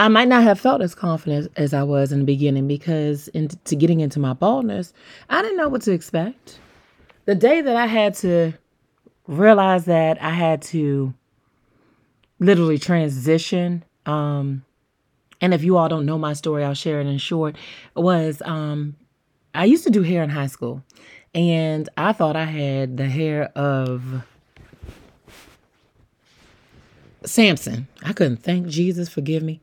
[0.00, 3.76] I might not have felt as confident as I was in the beginning because into
[3.76, 4.94] getting into my baldness,
[5.28, 6.58] I didn't know what to expect.
[7.26, 8.54] The day that I had to
[9.26, 11.12] realize that I had to
[12.38, 14.64] literally transition um
[15.42, 17.56] and if you all don't know my story, I'll share it in short.
[17.94, 18.96] Was um
[19.54, 20.82] I used to do hair in high school
[21.34, 24.24] and I thought I had the hair of
[27.26, 27.86] Samson.
[28.02, 29.60] I couldn't thank Jesus, forgive me.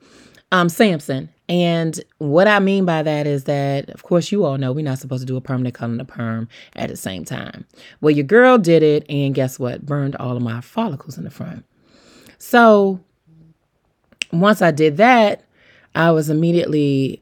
[0.51, 1.29] Um, Samson.
[1.49, 4.99] And what I mean by that is that, of course, you all know we're not
[4.99, 7.65] supposed to do a permanent cut and a perm at the same time.
[8.01, 9.85] Well, your girl did it, and guess what?
[9.85, 11.63] Burned all of my follicles in the front.
[12.37, 12.99] So
[14.31, 15.45] once I did that,
[15.95, 17.21] I was immediately,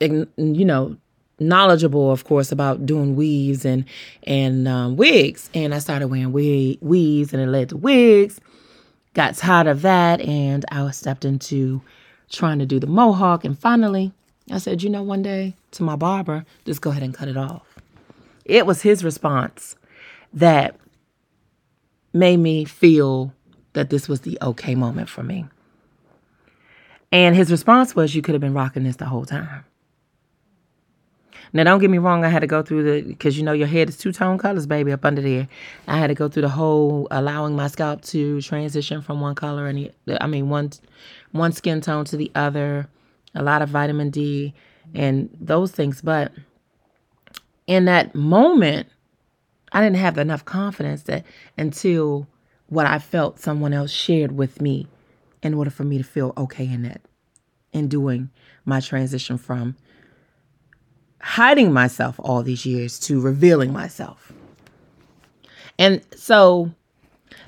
[0.00, 0.96] you know,
[1.38, 3.84] knowledgeable, of course, about doing weaves and
[4.24, 8.40] and um, wigs, and I started wearing wig, weaves, and it led to wigs.
[9.14, 11.82] Got tired of that, and I stepped into
[12.30, 14.12] trying to do the mohawk, and finally,
[14.50, 17.36] I said, you know, one day to my barber, just go ahead and cut it
[17.36, 17.78] off.
[18.44, 19.76] It was his response
[20.32, 20.76] that
[22.12, 23.32] made me feel
[23.72, 25.44] that this was the okay moment for me.
[27.12, 29.64] And his response was, You could have been rocking this the whole time.
[31.52, 32.24] Now, don't get me wrong.
[32.24, 34.66] I had to go through the because you know your head is two tone colors,
[34.66, 35.48] baby, up under there.
[35.88, 39.66] I had to go through the whole allowing my scalp to transition from one color
[39.66, 40.70] and I mean one
[41.32, 42.88] one skin tone to the other.
[43.34, 44.54] A lot of vitamin D
[44.94, 46.32] and those things, but
[47.66, 48.88] in that moment,
[49.72, 51.24] I didn't have enough confidence that
[51.56, 52.26] until
[52.66, 54.88] what I felt someone else shared with me
[55.42, 57.00] in order for me to feel okay in that
[57.72, 58.30] in doing
[58.64, 59.76] my transition from
[61.20, 64.32] hiding myself all these years to revealing myself.
[65.78, 66.70] And so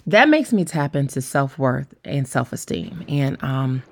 [0.07, 3.05] that makes me tap into self worth and self esteem.
[3.09, 3.83] And um,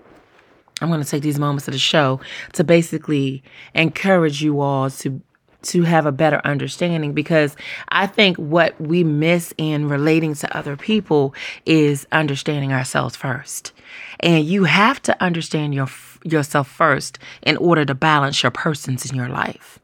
[0.80, 2.20] I'm going to take these moments of the show
[2.54, 3.42] to basically
[3.74, 5.20] encourage you all to
[5.62, 7.56] to have a better understanding because
[7.88, 11.34] I think what we miss in relating to other people
[11.66, 13.72] is understanding ourselves first.
[14.20, 15.88] And you have to understand your
[16.22, 19.78] yourself first in order to balance your persons in your life.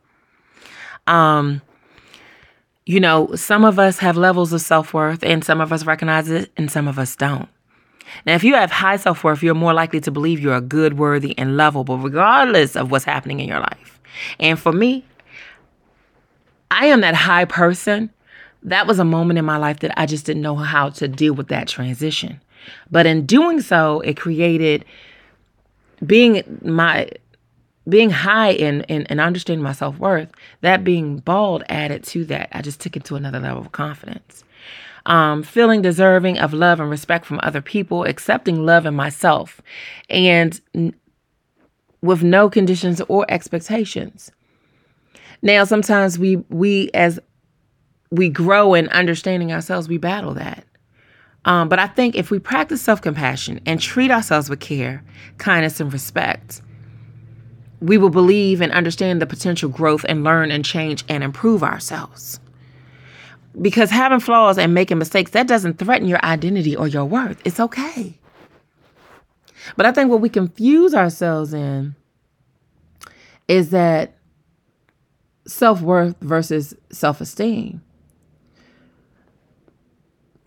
[1.07, 1.63] Um,
[2.85, 6.31] you know, some of us have levels of self worth, and some of us recognize
[6.31, 7.49] it, and some of us don't.
[8.25, 10.99] Now, if you have high self worth, you're more likely to believe you're a good,
[10.99, 14.01] worthy, and lovable, regardless of what's happening in your life.
[14.39, 15.05] And for me,
[16.71, 18.11] I am that high person.
[18.63, 21.35] That was a moment in my life that I just didn't know how to deal
[21.35, 22.41] with that transition.
[22.91, 24.85] But in doing so, it created
[26.05, 27.09] being my
[27.89, 32.49] being high in, in, in understanding my self worth, that being bald added to that.
[32.53, 34.45] I just took it to another level of confidence.
[35.07, 39.61] Um, feeling deserving of love and respect from other people, accepting love in myself,
[40.11, 40.97] and n-
[42.03, 44.33] with no conditions or expectations.
[45.43, 47.19] Now, sometimes we we as
[48.11, 50.65] we grow in understanding ourselves, we battle that.
[51.45, 55.05] Um, but I think if we practice self compassion and treat ourselves with care,
[55.39, 56.61] kindness, and respect,
[57.81, 62.41] we will believe and understand the potential growth and learn and change and improve ourselves.
[63.61, 67.41] Because having flaws and making mistakes, that doesn't threaten your identity or your worth.
[67.45, 68.19] It's okay.
[69.77, 71.95] But I think what we confuse ourselves in
[73.49, 74.16] is that
[75.47, 77.83] self worth versus self esteem.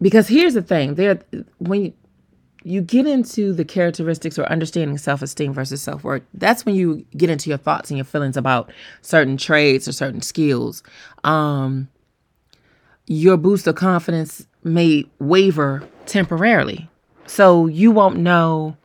[0.01, 1.19] Because here's the thing: there,
[1.57, 1.93] when
[2.63, 7.05] you, get into the characteristics or understanding self esteem versus self worth, that's when you
[7.17, 8.71] get into your thoughts and your feelings about
[9.01, 10.83] certain traits or certain skills.
[11.23, 11.89] Um,
[13.07, 16.89] your boost of confidence may waver temporarily.
[17.25, 18.77] So you won't know,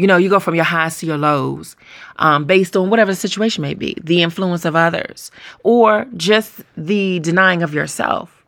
[0.00, 1.76] you know, you go from your highs to your lows
[2.16, 5.30] um, based on whatever the situation may be, the influence of others,
[5.62, 8.42] or just the denying of yourself.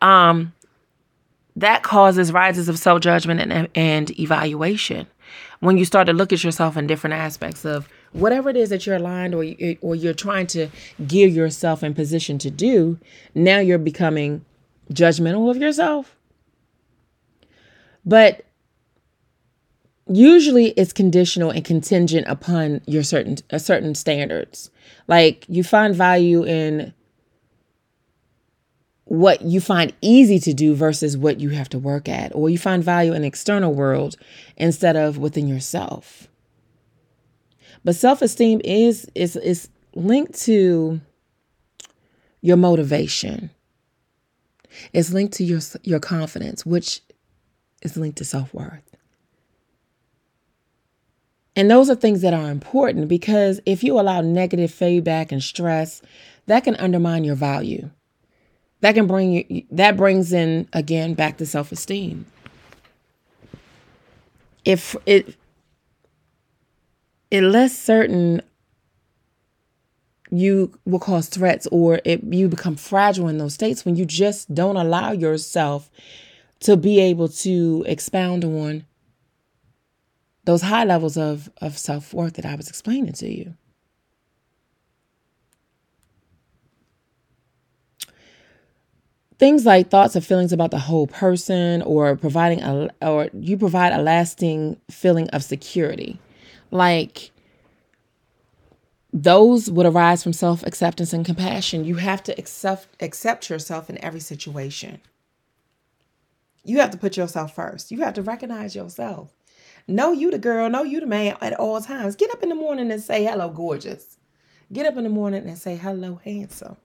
[0.00, 0.52] Um,
[1.56, 5.08] that causes rises of self judgment and, and evaluation.
[5.58, 8.86] When you start to look at yourself in different aspects of whatever it is that
[8.86, 9.44] you're aligned or
[9.80, 10.68] or you're trying to
[11.04, 12.98] gear yourself in position to do,
[13.34, 14.44] now you're becoming
[14.92, 16.14] judgmental of yourself.
[18.04, 18.45] But
[20.08, 24.70] usually it's conditional and contingent upon your certain a certain standards.
[25.08, 26.92] Like you find value in
[29.04, 32.58] what you find easy to do versus what you have to work at, or you
[32.58, 34.16] find value in external world
[34.56, 36.28] instead of within yourself.
[37.84, 41.00] But self-esteem is is is linked to
[42.40, 43.50] your motivation.
[44.92, 47.00] It's linked to your your confidence, which
[47.82, 48.85] is linked to self-worth.
[51.56, 56.02] And those are things that are important because if you allow negative feedback and stress,
[56.44, 57.90] that can undermine your value.
[58.82, 62.26] That can bring you that brings in again back to self-esteem.
[64.66, 65.34] If it
[67.30, 68.42] it less certain
[70.30, 74.54] you will cause threats or it you become fragile in those states when you just
[74.54, 75.90] don't allow yourself
[76.60, 78.84] to be able to expound on
[80.46, 83.54] those high levels of, of self worth that I was explaining to you.
[89.38, 93.92] Things like thoughts or feelings about the whole person, or providing a, or you provide
[93.92, 96.18] a lasting feeling of security.
[96.70, 97.32] Like
[99.12, 101.84] those would arise from self acceptance and compassion.
[101.84, 105.00] You have to accept accept yourself in every situation.
[106.64, 107.90] You have to put yourself first.
[107.90, 109.32] You have to recognize yourself.
[109.88, 112.16] Know you the girl, know you the man at all times.
[112.16, 114.18] Get up in the morning and say hello, gorgeous.
[114.72, 116.76] Get up in the morning and say hello, handsome.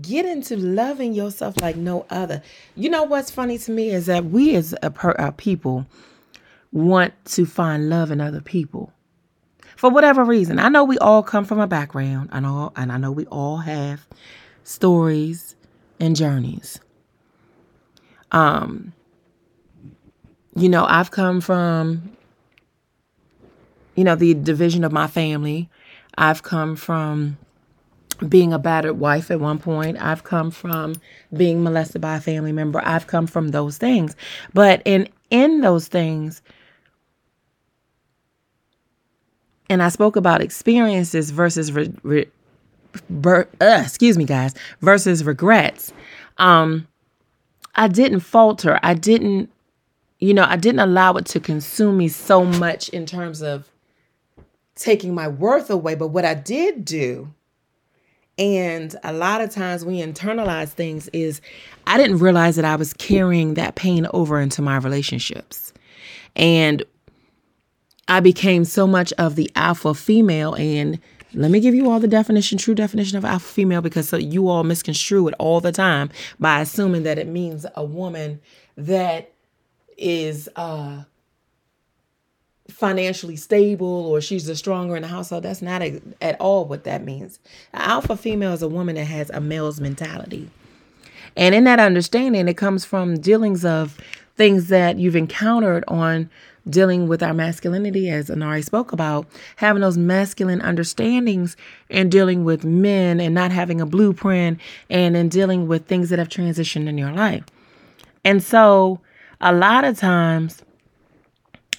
[0.00, 2.42] Get into loving yourself like no other.
[2.74, 5.86] You know what's funny to me is that we as a, per, people
[6.70, 8.92] want to find love in other people
[9.76, 10.58] for whatever reason.
[10.58, 13.58] I know we all come from a background, and all, and I know we all
[13.58, 14.06] have
[14.64, 15.56] stories
[16.00, 16.80] and journeys.
[18.30, 18.92] Um,
[20.54, 22.16] you know, I've come from,
[23.94, 25.68] you know, the division of my family.
[26.16, 27.38] I've come from
[28.28, 30.00] being a battered wife at one point.
[30.00, 30.94] I've come from
[31.36, 32.80] being molested by a family member.
[32.84, 34.14] I've come from those things.
[34.54, 36.42] But in in those things,
[39.68, 42.26] and I spoke about experiences versus re, re,
[43.10, 43.44] uh,
[43.82, 45.92] excuse me, guys, versus regrets.
[46.38, 46.86] Um,
[47.74, 48.78] I didn't falter.
[48.82, 49.50] I didn't
[50.22, 53.68] you know, I didn't allow it to consume me so much in terms of
[54.76, 55.96] taking my worth away.
[55.96, 57.34] But what I did do,
[58.38, 61.40] and a lot of times we internalize things, is
[61.88, 65.72] I didn't realize that I was carrying that pain over into my relationships.
[66.36, 66.84] And
[68.06, 70.54] I became so much of the alpha female.
[70.54, 71.00] And
[71.34, 74.48] let me give you all the definition, true definition of alpha female, because so you
[74.48, 78.40] all misconstrue it all the time by assuming that it means a woman
[78.76, 79.31] that
[79.96, 81.04] is uh
[82.68, 85.44] financially stable or she's the stronger in the household.
[85.44, 87.38] That's not a, at all what that means.
[87.72, 90.50] An alpha female is a woman that has a male's mentality.
[91.36, 93.98] And in that understanding, it comes from dealings of
[94.36, 96.30] things that you've encountered on
[96.68, 99.26] dealing with our masculinity, as Anari spoke about,
[99.56, 101.56] having those masculine understandings
[101.90, 106.18] and dealing with men and not having a blueprint and in dealing with things that
[106.18, 107.44] have transitioned in your life.
[108.24, 109.00] And so
[109.42, 110.62] a lot of times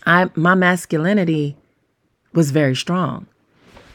[0.06, 1.56] I my masculinity
[2.34, 3.28] was very strong.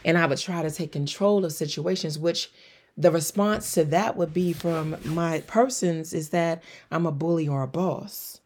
[0.04, 2.50] And I would try to take control of situations, which
[2.96, 7.62] the response to that would be from my persons is that I'm a bully or
[7.62, 8.40] a boss.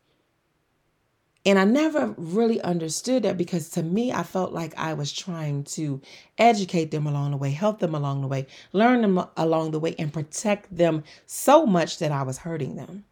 [1.44, 5.64] And I never really understood that because to me, I felt like I was trying
[5.64, 6.00] to
[6.38, 9.94] educate them along the way, help them along the way, learn them along the way,
[9.98, 13.04] and protect them so much that I was hurting them.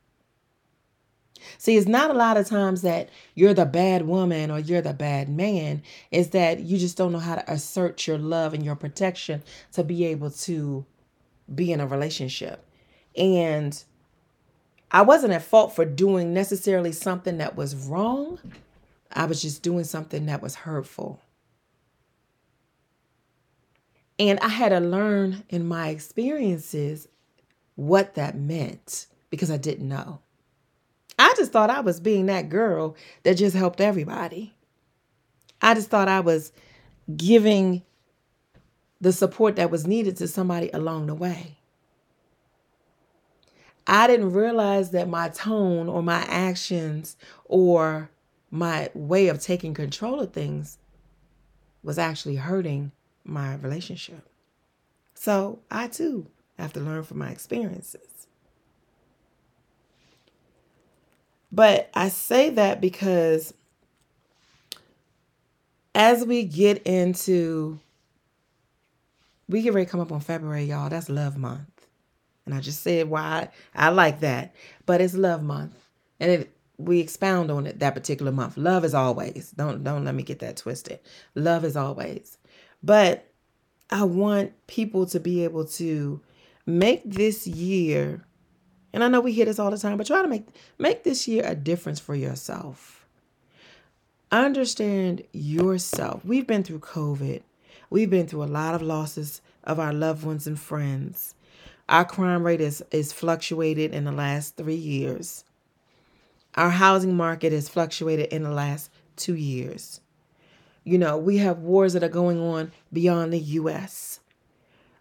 [1.58, 4.94] See, it's not a lot of times that you're the bad woman or you're the
[4.94, 5.82] bad man.
[6.10, 9.84] It's that you just don't know how to assert your love and your protection to
[9.84, 10.84] be able to
[11.54, 12.64] be in a relationship.
[13.16, 13.82] And
[14.90, 18.38] I wasn't at fault for doing necessarily something that was wrong.
[19.12, 21.20] I was just doing something that was hurtful.
[24.18, 27.08] And I had to learn in my experiences
[27.74, 30.20] what that meant because I didn't know.
[31.20, 34.54] I just thought I was being that girl that just helped everybody.
[35.60, 36.50] I just thought I was
[37.14, 37.82] giving
[39.02, 41.58] the support that was needed to somebody along the way.
[43.86, 48.08] I didn't realize that my tone or my actions or
[48.50, 50.78] my way of taking control of things
[51.82, 52.92] was actually hurting
[53.24, 54.26] my relationship.
[55.12, 58.09] So I too have to learn from my experiences.
[61.52, 63.52] But I say that because
[65.94, 67.80] as we get into
[69.48, 70.88] we get ready to come up on February, y'all.
[70.88, 71.86] That's love month.
[72.46, 74.54] And I just said why I, like that.
[74.86, 75.74] But it's love month.
[76.20, 78.56] And it we expound on it that particular month.
[78.56, 79.50] Love is always.
[79.50, 81.00] Don't don't let me get that twisted.
[81.34, 82.38] Love is always.
[82.82, 83.26] But
[83.90, 86.20] I want people to be able to
[86.64, 88.24] make this year
[88.92, 90.46] and I know we hear this all the time, but try to make
[90.78, 93.06] make this year a difference for yourself.
[94.32, 96.24] Understand yourself.
[96.24, 97.42] We've been through COVID.
[97.90, 101.34] We've been through a lot of losses of our loved ones and friends.
[101.88, 105.44] Our crime rate is, is fluctuated in the last three years.
[106.54, 110.00] Our housing market has fluctuated in the last two years.
[110.84, 114.19] You know, we have wars that are going on beyond the U.S.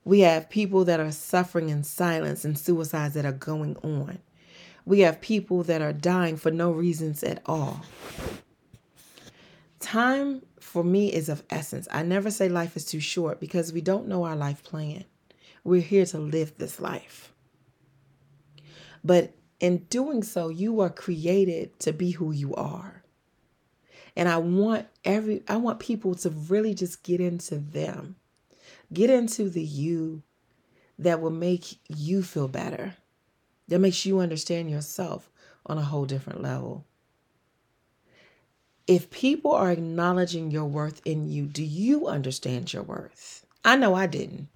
[0.10, 4.18] We have people that are suffering in silence and suicides that are going on.
[4.84, 7.82] We have people that are dying for no reasons at all.
[9.80, 11.88] Time for me is of essence.
[11.92, 15.06] I never say life is too short because we don't know our life plan.
[15.64, 17.32] We're here to live this life.
[19.04, 23.04] But in doing so, you are created to be who you are.
[24.16, 28.16] And I want every I want people to really just get into them.
[28.92, 30.24] Get into the you
[30.98, 32.96] that will make you feel better.
[33.68, 35.30] That makes you understand yourself
[35.66, 36.86] on a whole different level.
[38.88, 43.46] If people are acknowledging your worth in you, do you understand your worth?
[43.64, 44.48] I know I didn't.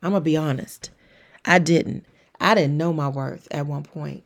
[0.00, 0.90] I'm going to be honest.
[1.44, 2.06] I didn't.
[2.40, 4.22] I didn't know my worth at one point.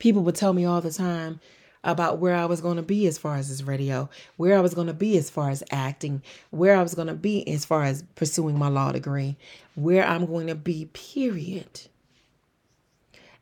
[0.00, 1.38] People would tell me all the time
[1.82, 4.74] about where I was going to be as far as this radio, where I was
[4.74, 7.84] going to be as far as acting, where I was going to be as far
[7.84, 9.36] as pursuing my law degree,
[9.74, 11.82] where I'm going to be, period.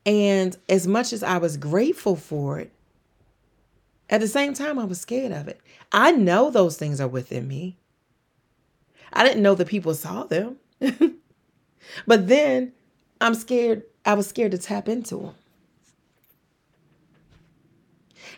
[0.07, 2.73] And as much as I was grateful for it,
[4.11, 5.61] at the same time, I was scared of it.
[5.93, 7.77] I know those things are within me.
[9.13, 10.57] I didn't know that people saw them.
[12.07, 12.73] but then
[13.21, 15.35] I'm scared, I was scared to tap into them.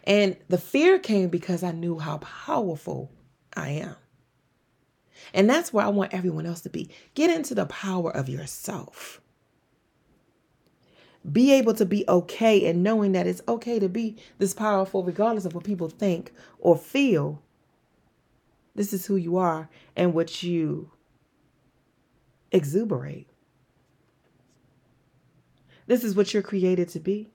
[0.04, 3.10] And the fear came because I knew how powerful
[3.54, 3.96] I am.
[5.34, 6.88] And that's where I want everyone else to be.
[7.14, 9.20] Get into the power of yourself
[11.30, 15.44] be able to be okay and knowing that it's okay to be this powerful regardless
[15.44, 17.42] of what people think or feel
[18.74, 20.90] this is who you are and what you
[22.52, 23.28] exuberate
[25.86, 27.30] this is what you're created to be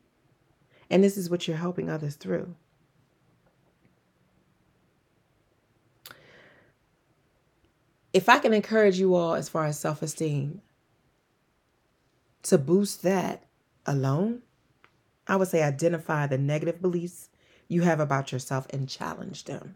[0.90, 2.56] and this is what you're helping others through
[8.14, 10.62] if i can encourage you all as far as self-esteem
[12.46, 13.44] to boost that
[13.88, 14.44] alone,
[15.28, 17.30] I would say identify the negative beliefs
[17.68, 19.76] you have about yourself and challenge them.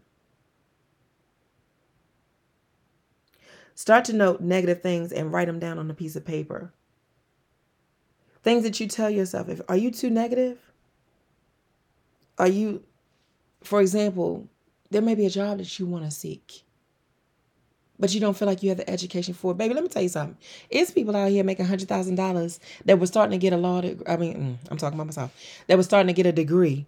[3.74, 6.72] Start to note negative things and write them down on a piece of paper.
[8.44, 9.48] Things that you tell yourself.
[9.48, 10.69] If are you too negative?
[12.40, 12.82] Are you,
[13.62, 14.48] for example,
[14.90, 16.64] there may be a job that you want to seek
[18.00, 19.58] but you don't feel like you have the education for it.
[19.58, 20.36] Baby, let me tell you something.
[20.70, 23.82] It's people out here making hundred thousand dollars that were starting to get a law.
[23.82, 25.36] De- I mean, mm, I'm talking about myself.
[25.66, 26.86] That were starting to get a degree,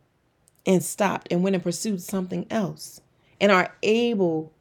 [0.67, 3.03] and stopped and went and pursued something else,
[3.41, 4.53] and are able,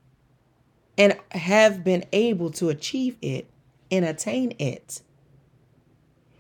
[0.97, 3.47] and have been able to achieve it
[3.89, 5.01] and attain it,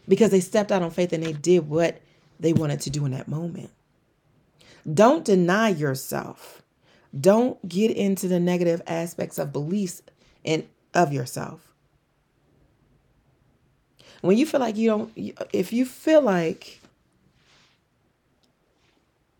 [0.09, 2.01] because they stepped out on faith and they did what
[2.37, 3.69] they wanted to do in that moment.
[4.85, 6.61] Don't deny yourself
[7.17, 10.01] don't get into the negative aspects of beliefs
[10.45, 11.73] and of yourself.
[14.21, 15.11] When you feel like you don't,
[15.51, 16.79] if you feel like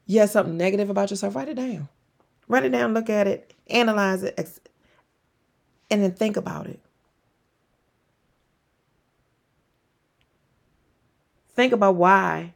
[0.06, 1.88] you have something negative about yourself, write it down.
[2.48, 4.38] Write it down, look at it, analyze it,
[5.90, 6.80] and then think about it.
[11.56, 12.54] Think about why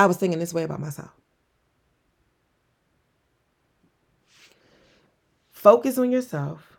[0.00, 1.10] I was thinking this way about myself.
[5.50, 6.78] Focus on yourself.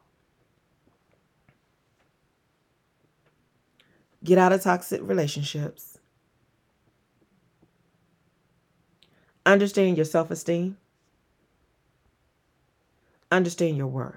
[4.24, 6.00] Get out of toxic relationships.
[9.46, 10.78] Understand your self esteem.
[13.30, 14.16] Understand your worth.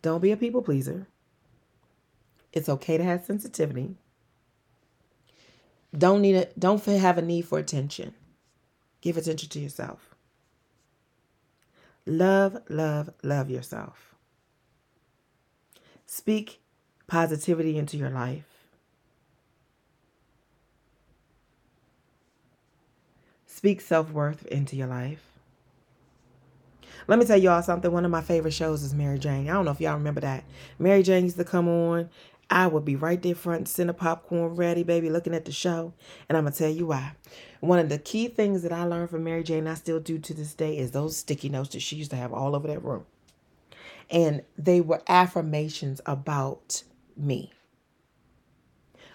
[0.00, 1.08] Don't be a people pleaser.
[2.52, 3.96] It's okay to have sensitivity.
[5.96, 6.58] Don't need it.
[6.58, 8.14] Don't have a need for attention.
[9.00, 10.14] Give attention to yourself.
[12.06, 14.14] Love, love, love yourself.
[16.06, 16.60] Speak
[17.06, 18.44] positivity into your life.
[23.46, 25.22] Speak self worth into your life.
[27.06, 27.92] Let me tell y'all something.
[27.92, 29.48] One of my favorite shows is Mary Jane.
[29.48, 30.44] I don't know if y'all remember that.
[30.78, 32.08] Mary Jane used to come on.
[32.54, 35.92] I would be right there front center, popcorn ready, baby, looking at the show.
[36.28, 37.14] And I'm going to tell you why.
[37.58, 40.32] One of the key things that I learned from Mary Jane, I still do to
[40.32, 43.06] this day, is those sticky notes that she used to have all over that room.
[44.08, 46.84] And they were affirmations about
[47.16, 47.52] me.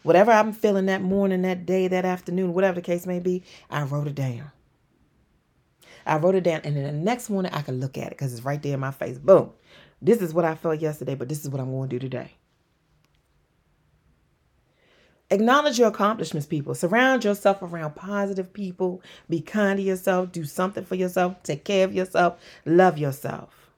[0.04, 3.84] Whatever I'm feeling that morning, that day, that afternoon, whatever the case may be, I
[3.84, 4.52] wrote it down.
[6.06, 8.34] I wrote it down, and then the next morning I can look at it because
[8.34, 9.18] it's right there in my face.
[9.18, 9.52] Boom.
[10.02, 12.34] This is what I felt yesterday, but this is what I'm going to do today.
[15.32, 16.74] Acknowledge your accomplishments, people.
[16.74, 19.02] Surround yourself around positive people.
[19.30, 20.32] Be kind to yourself.
[20.32, 21.42] Do something for yourself.
[21.44, 22.40] Take care of yourself.
[22.66, 23.70] Love yourself.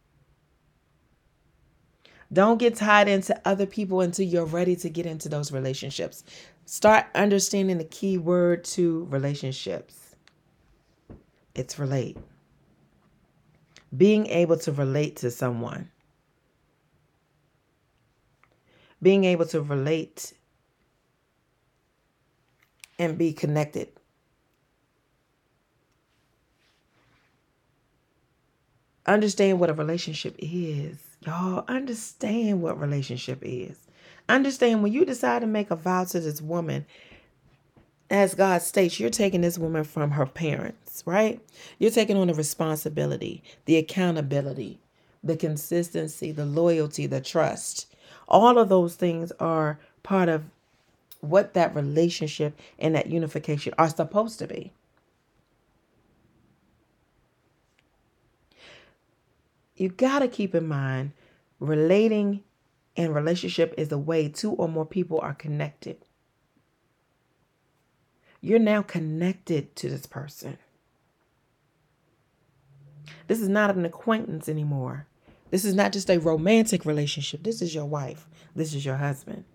[2.32, 6.24] Don't get tied into other people until you're ready to get into those relationships.
[6.66, 10.02] Start understanding the key word to relationships
[11.56, 12.18] it's relate.
[13.95, 15.89] Being able to relate to someone.
[19.02, 20.34] Being able to relate
[23.00, 23.89] and be connected.
[29.06, 30.98] Understand what a relationship is.
[31.26, 33.78] Y'all understand what relationship is.
[34.30, 36.86] Understand when you decide to make a vow to this woman,
[38.10, 41.42] as God states, you're taking this woman from her parents, right?
[41.80, 44.80] You're taking on the responsibility, the accountability,
[45.24, 47.94] the consistency, the loyalty, the trust.
[48.28, 50.44] All of those things are part of
[51.22, 54.74] what that relationship and that unification are supposed to be.
[59.76, 61.13] You got to keep in mind
[61.59, 62.43] relating
[62.97, 65.97] and relationship is a way two or more people are connected.
[68.41, 70.57] You're now connected to this person.
[73.28, 75.07] This is not an acquaintance anymore.
[75.51, 77.43] This is not just a romantic relationship.
[77.43, 78.28] This is your wife.
[78.55, 79.45] This is your husband.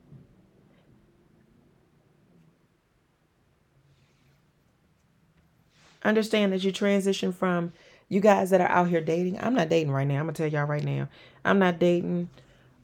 [6.05, 7.73] Understand that you transition from
[8.09, 9.39] you guys that are out here dating.
[9.41, 10.21] I'm not dating right now.
[10.21, 11.09] I'm gonna tell y'all right now.
[11.45, 12.29] I'm not dating.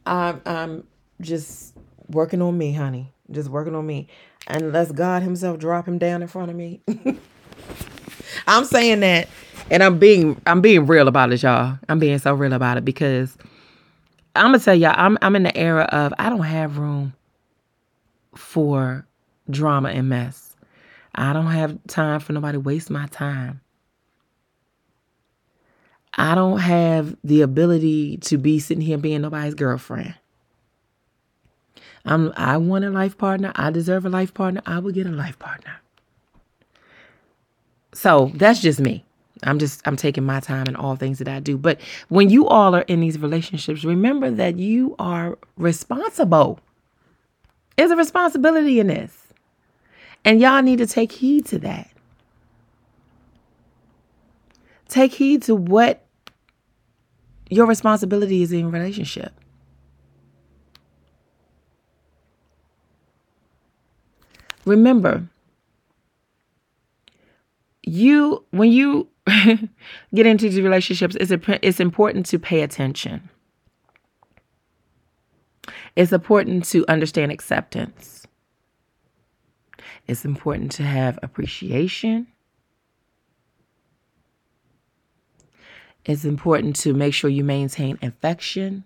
[0.07, 0.87] I'm I'm
[1.21, 1.75] just
[2.09, 3.13] working on me, honey.
[3.31, 4.09] Just working on me.
[4.49, 6.81] Unless God Himself drop him down in front of me.
[8.47, 9.29] I'm saying that
[9.71, 11.79] and I'm being I'm being real about it, y'all.
[11.89, 13.37] I'm being so real about it because
[14.37, 17.15] I'm gonna tell y'all, I'm I'm in the era of I don't have room
[18.35, 19.07] for
[19.51, 20.52] drama and mess.
[21.15, 23.61] I don't have time for nobody waste my time.
[26.15, 30.15] I don't have the ability to be sitting here being nobody's girlfriend.
[32.05, 33.53] I'm I want a life partner.
[33.55, 34.61] I deserve a life partner.
[34.67, 35.81] I will get a life partner.
[37.95, 39.05] So that's just me.
[39.45, 41.57] I'm just I'm taking my time in all things that I do.
[41.57, 46.61] But when you all are in these relationships, remember that you are responsible.
[47.77, 49.22] There's a responsibility in this.
[50.25, 51.91] And y'all need to take heed to that.
[54.89, 56.05] Take heed to what
[57.49, 59.33] your responsibility is in relationship.
[64.65, 65.29] Remember,
[67.83, 69.09] you when you
[70.15, 73.29] get into these relationships, it's a, it's important to pay attention.
[75.97, 78.22] It's important to understand acceptance.
[80.13, 82.27] It's important to have appreciation.
[86.05, 88.85] It's important to make sure you maintain affection.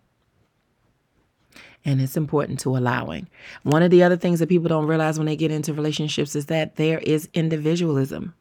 [1.84, 3.26] And it's important to allowing.
[3.64, 6.46] One of the other things that people don't realize when they get into relationships is
[6.46, 8.32] that there is individualism.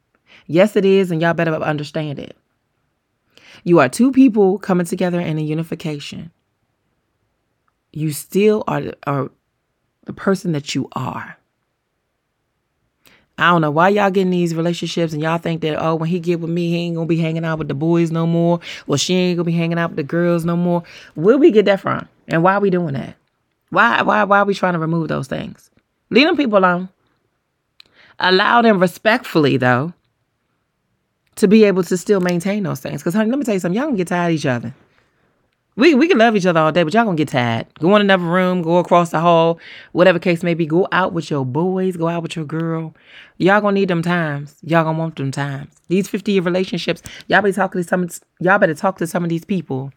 [0.46, 2.36] Yes, it is, and y'all better understand it.
[3.64, 6.30] You are two people coming together in a unification.
[7.92, 9.32] You still are, are
[10.04, 11.36] the person that you are.
[13.38, 16.20] I don't know why y'all getting these relationships and y'all think that, oh, when he
[16.20, 18.60] get with me, he ain't gonna be hanging out with the boys no more.
[18.86, 20.82] Well, she ain't gonna be hanging out with the girls no more.
[21.14, 22.08] Where we get that from?
[22.28, 23.14] And why are we doing that?
[23.70, 25.70] Why why why are we trying to remove those things?
[26.08, 26.88] Leave them people alone.
[28.18, 29.92] Allow them respectfully though
[31.34, 33.02] to be able to still maintain those things.
[33.02, 34.74] Because honey, let me tell you something, y'all gonna get tired of each other.
[35.76, 37.66] We we can love each other all day, but y'all gonna get tired.
[37.80, 39.60] Go in another room, go across the hall,
[39.92, 40.64] whatever case may be.
[40.64, 42.94] Go out with your boys, go out with your girl.
[43.36, 44.56] Y'all gonna need them times.
[44.62, 45.74] Y'all gonna want them times.
[45.88, 48.08] These 50 year relationships, y'all be talking to some
[48.40, 49.92] y'all better talk to some of these people.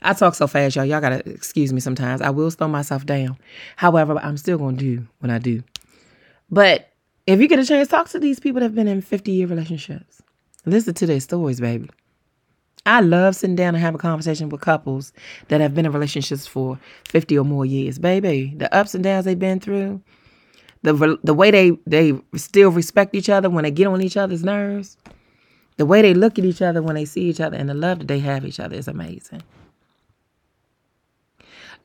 [0.00, 0.86] I talk so fast, y'all.
[0.86, 2.22] Y'all gotta excuse me sometimes.
[2.22, 3.36] I will slow myself down.
[3.76, 5.62] However, I'm still gonna do what I do.
[6.50, 6.88] But
[7.26, 9.46] if you get a chance, talk to these people that have been in 50 year
[9.46, 10.22] relationships.
[10.64, 11.90] Listen to their stories, baby.
[12.84, 15.12] I love sitting down and having a conversation with couples
[15.48, 16.78] that have been in relationships for
[17.08, 17.98] 50 or more years.
[17.98, 20.02] Baby, the ups and downs they've been through,
[20.82, 24.42] the the way they they still respect each other when they get on each other's
[24.42, 24.96] nerves,
[25.76, 28.00] the way they look at each other when they see each other, and the love
[28.00, 29.42] that they have each other is amazing.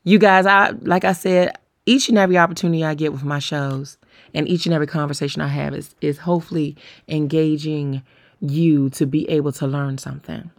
[0.02, 3.98] You guys, I like I said, each and every opportunity I get with my shows
[4.34, 6.76] and each and every conversation I have is is hopefully
[7.06, 8.02] engaging
[8.40, 10.50] you to be able to learn something.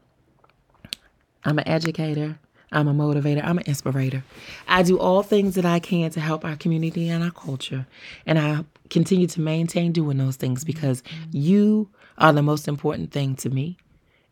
[1.45, 2.37] I'm an educator.
[2.71, 3.43] I'm a motivator.
[3.43, 4.23] I'm an inspirator.
[4.67, 7.87] I do all things that I can to help our community and our culture.
[8.25, 13.35] And I continue to maintain doing those things because you are the most important thing
[13.37, 13.77] to me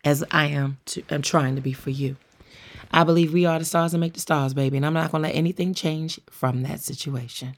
[0.03, 2.17] as I am to, I'm trying to be for you.
[2.91, 4.77] I believe we are the stars and make the stars, baby.
[4.77, 7.55] And I'm not going to let anything change from that situation.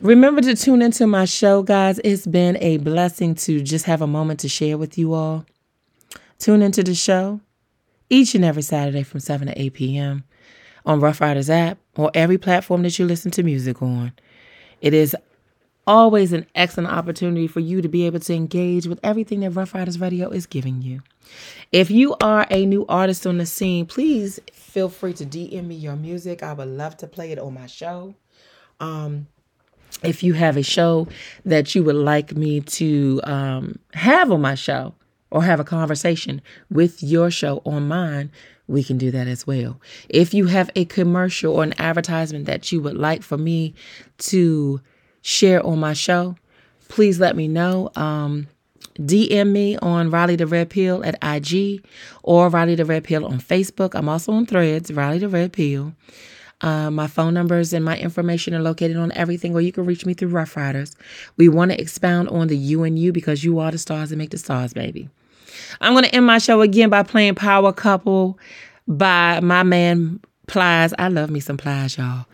[0.00, 2.00] Remember to tune into my show, guys.
[2.04, 5.46] It's been a blessing to just have a moment to share with you all.
[6.42, 7.40] Tune into the show
[8.10, 10.24] each and every Saturday from 7 to 8 p.m.
[10.84, 14.12] on Rough Riders app or every platform that you listen to music on.
[14.80, 15.14] It is
[15.86, 19.72] always an excellent opportunity for you to be able to engage with everything that Rough
[19.72, 21.02] Riders Radio is giving you.
[21.70, 25.76] If you are a new artist on the scene, please feel free to DM me
[25.76, 26.42] your music.
[26.42, 28.16] I would love to play it on my show.
[28.80, 29.28] Um,
[30.02, 31.06] if you have a show
[31.44, 34.96] that you would like me to um, have on my show,
[35.32, 38.30] or have a conversation with your show on mine,
[38.68, 39.80] we can do that as well.
[40.08, 43.74] If you have a commercial or an advertisement that you would like for me
[44.18, 44.80] to
[45.22, 46.36] share on my show,
[46.88, 47.90] please let me know.
[47.96, 48.46] Um,
[48.98, 51.82] DM me on Riley the Red Pill at IG
[52.22, 53.94] or Riley the Red Pill on Facebook.
[53.94, 55.94] I'm also on Threads, Riley the Red Pill.
[56.60, 60.06] Uh, my phone numbers and my information are located on everything, or you can reach
[60.06, 60.94] me through Rough Riders.
[61.36, 64.16] We want to expound on the you and you because you are the stars that
[64.16, 65.08] make the stars, baby.
[65.80, 68.38] I'm going to end my show again by playing Power Couple
[68.88, 70.92] by my man Plies.
[70.98, 72.26] I love me some Plies, y'all.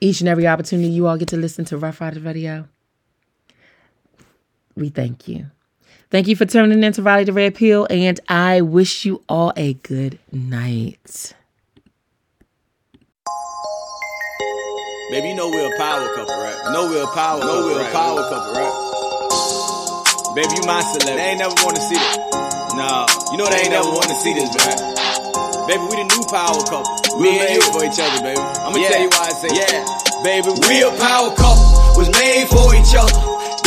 [0.00, 2.68] Each and every opportunity you all get to listen to Rough Riders Radio,
[4.74, 5.46] we thank you.
[6.10, 9.52] Thank you for tuning in to Riley the Red Pill, and I wish you all
[9.56, 11.32] a good night.
[15.10, 16.72] Baby, you know we're a power couple, right?
[16.72, 18.91] Know we're a power, know we're a power couple, right?
[20.32, 21.20] Baby, you my celebrity.
[21.20, 22.16] They ain't never want to see this.
[22.72, 24.80] Nah, you know they ain't never want to see this, man.
[25.68, 26.88] Baby, we the new power couple.
[27.20, 28.40] We made for each other, baby.
[28.40, 28.96] I'ma yeah.
[28.96, 29.84] tell you why I say yeah.
[30.24, 32.00] Baby, we a power couple.
[32.00, 33.12] Was made for each other.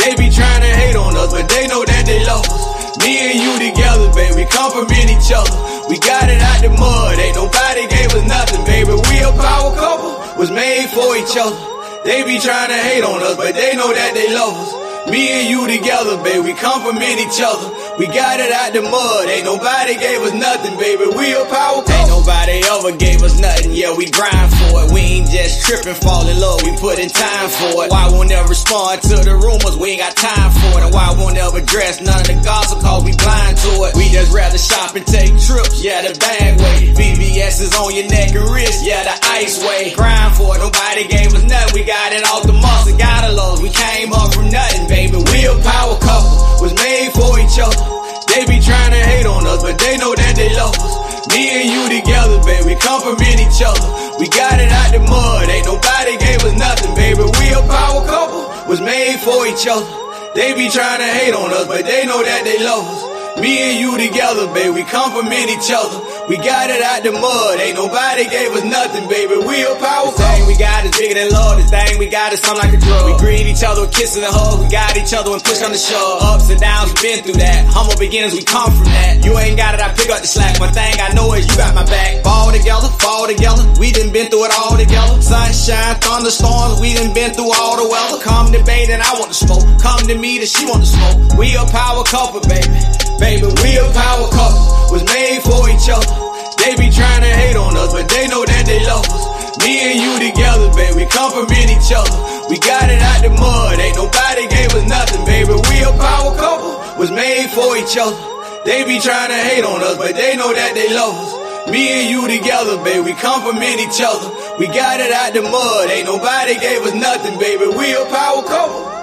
[0.02, 2.98] They be trying to hate on us, but they know that they love us.
[2.98, 5.54] Me and you together, baby, we compliment each other.
[5.86, 8.90] We got it out the mud, ain't nobody gave us nothing, baby.
[8.90, 11.54] We a power couple, was made for each other.
[12.02, 14.85] They be trying to hate on us, but they know that they love us.
[15.10, 17.70] Me and you together, baby, we compliment each other.
[17.96, 21.08] We got it out the mud, ain't nobody gave us nothing, baby.
[21.16, 21.96] We a power couple.
[21.96, 24.92] Ain't nobody ever gave us nothing, yeah, we grind for it.
[24.92, 27.88] We ain't just tripping, fall in love, we put in time for it.
[27.88, 30.84] Why won't ever respond to the rumors, we ain't got time for it.
[30.84, 33.96] And why won't ever dress none of the gossip, cause we blind to it.
[33.96, 36.92] We just rather shop and take trips, yeah, the bag way.
[36.92, 39.96] VVS is on your neck and wrist, yeah, the ice way.
[39.96, 43.32] Grind for it, nobody gave us nothing, we got it off the muscle, got a
[43.32, 43.64] load.
[43.64, 47.85] We came up from nothing, baby, we a power couple, was made for each other.
[48.32, 50.94] They be trying to hate on us, but they know that they love us.
[51.32, 53.88] Me and you together, baby, we compliment each other.
[54.18, 57.24] We got it out the mud, ain't nobody gave us nothing, baby.
[57.24, 59.88] We a power couple, was made for each other.
[60.34, 63.15] They be trying to hate on us, but they know that they love us.
[63.36, 66.00] Me and you together, baby, we compliment each other.
[66.24, 69.36] We got it out the mud, ain't nobody gave us nothing, baby.
[69.36, 71.60] We a power This thing we got is bigger than love.
[71.60, 73.04] This thing we got is something like a drug.
[73.04, 74.56] We greet each other with kisses and hugs.
[74.64, 76.24] We got each other and push on the shove.
[76.24, 77.68] Ups and downs, we been through that.
[77.68, 79.20] Humble beginnings, we come from that.
[79.20, 80.56] You ain't got it, I pick up the slack.
[80.56, 82.24] One thing I know is you got my back.
[82.24, 83.68] Fall together, fall together.
[83.76, 85.20] We done been through it all together.
[85.20, 88.16] Sunshine, thunderstorms, we done been through all the weather.
[88.24, 89.60] Come debate and I want to smoke.
[89.76, 91.36] Come to me that she want to smoke.
[91.36, 92.72] We a power couple, baby.
[93.18, 94.62] Baby, we a power couple.
[94.94, 96.14] Was made for each other.
[96.62, 99.58] They be trying to hate on us, but they know that they love us.
[99.66, 102.14] Me and you together, baby, we compliment each other.
[102.46, 105.54] We got it out the mud, ain't nobody gave us nothing, baby.
[105.54, 108.18] We a power couple, was made for each other.
[108.62, 111.70] They be trying to hate on us, but they know that they love us.
[111.70, 114.30] Me and you together, baby, we compliment each other.
[114.58, 117.66] We got it out the mud, ain't nobody gave us nothing, baby.
[117.66, 118.95] We a power couple.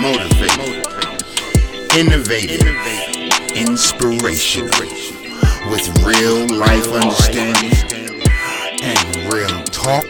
[0.00, 0.86] Motivated,
[1.94, 2.66] innovative,
[3.54, 4.70] inspirational,
[5.70, 7.70] with real life understanding
[8.82, 10.06] and real talk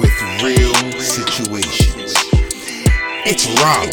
[0.00, 2.14] with real situations.
[3.26, 3.90] It's Riley,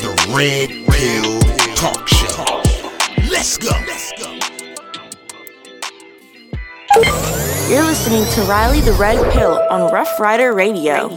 [0.00, 1.40] the Red Pill
[1.74, 2.62] Talk Show.
[3.30, 3.70] Let's go.
[7.68, 11.10] You're listening to Riley the Red Pill on Rough Rider Radio.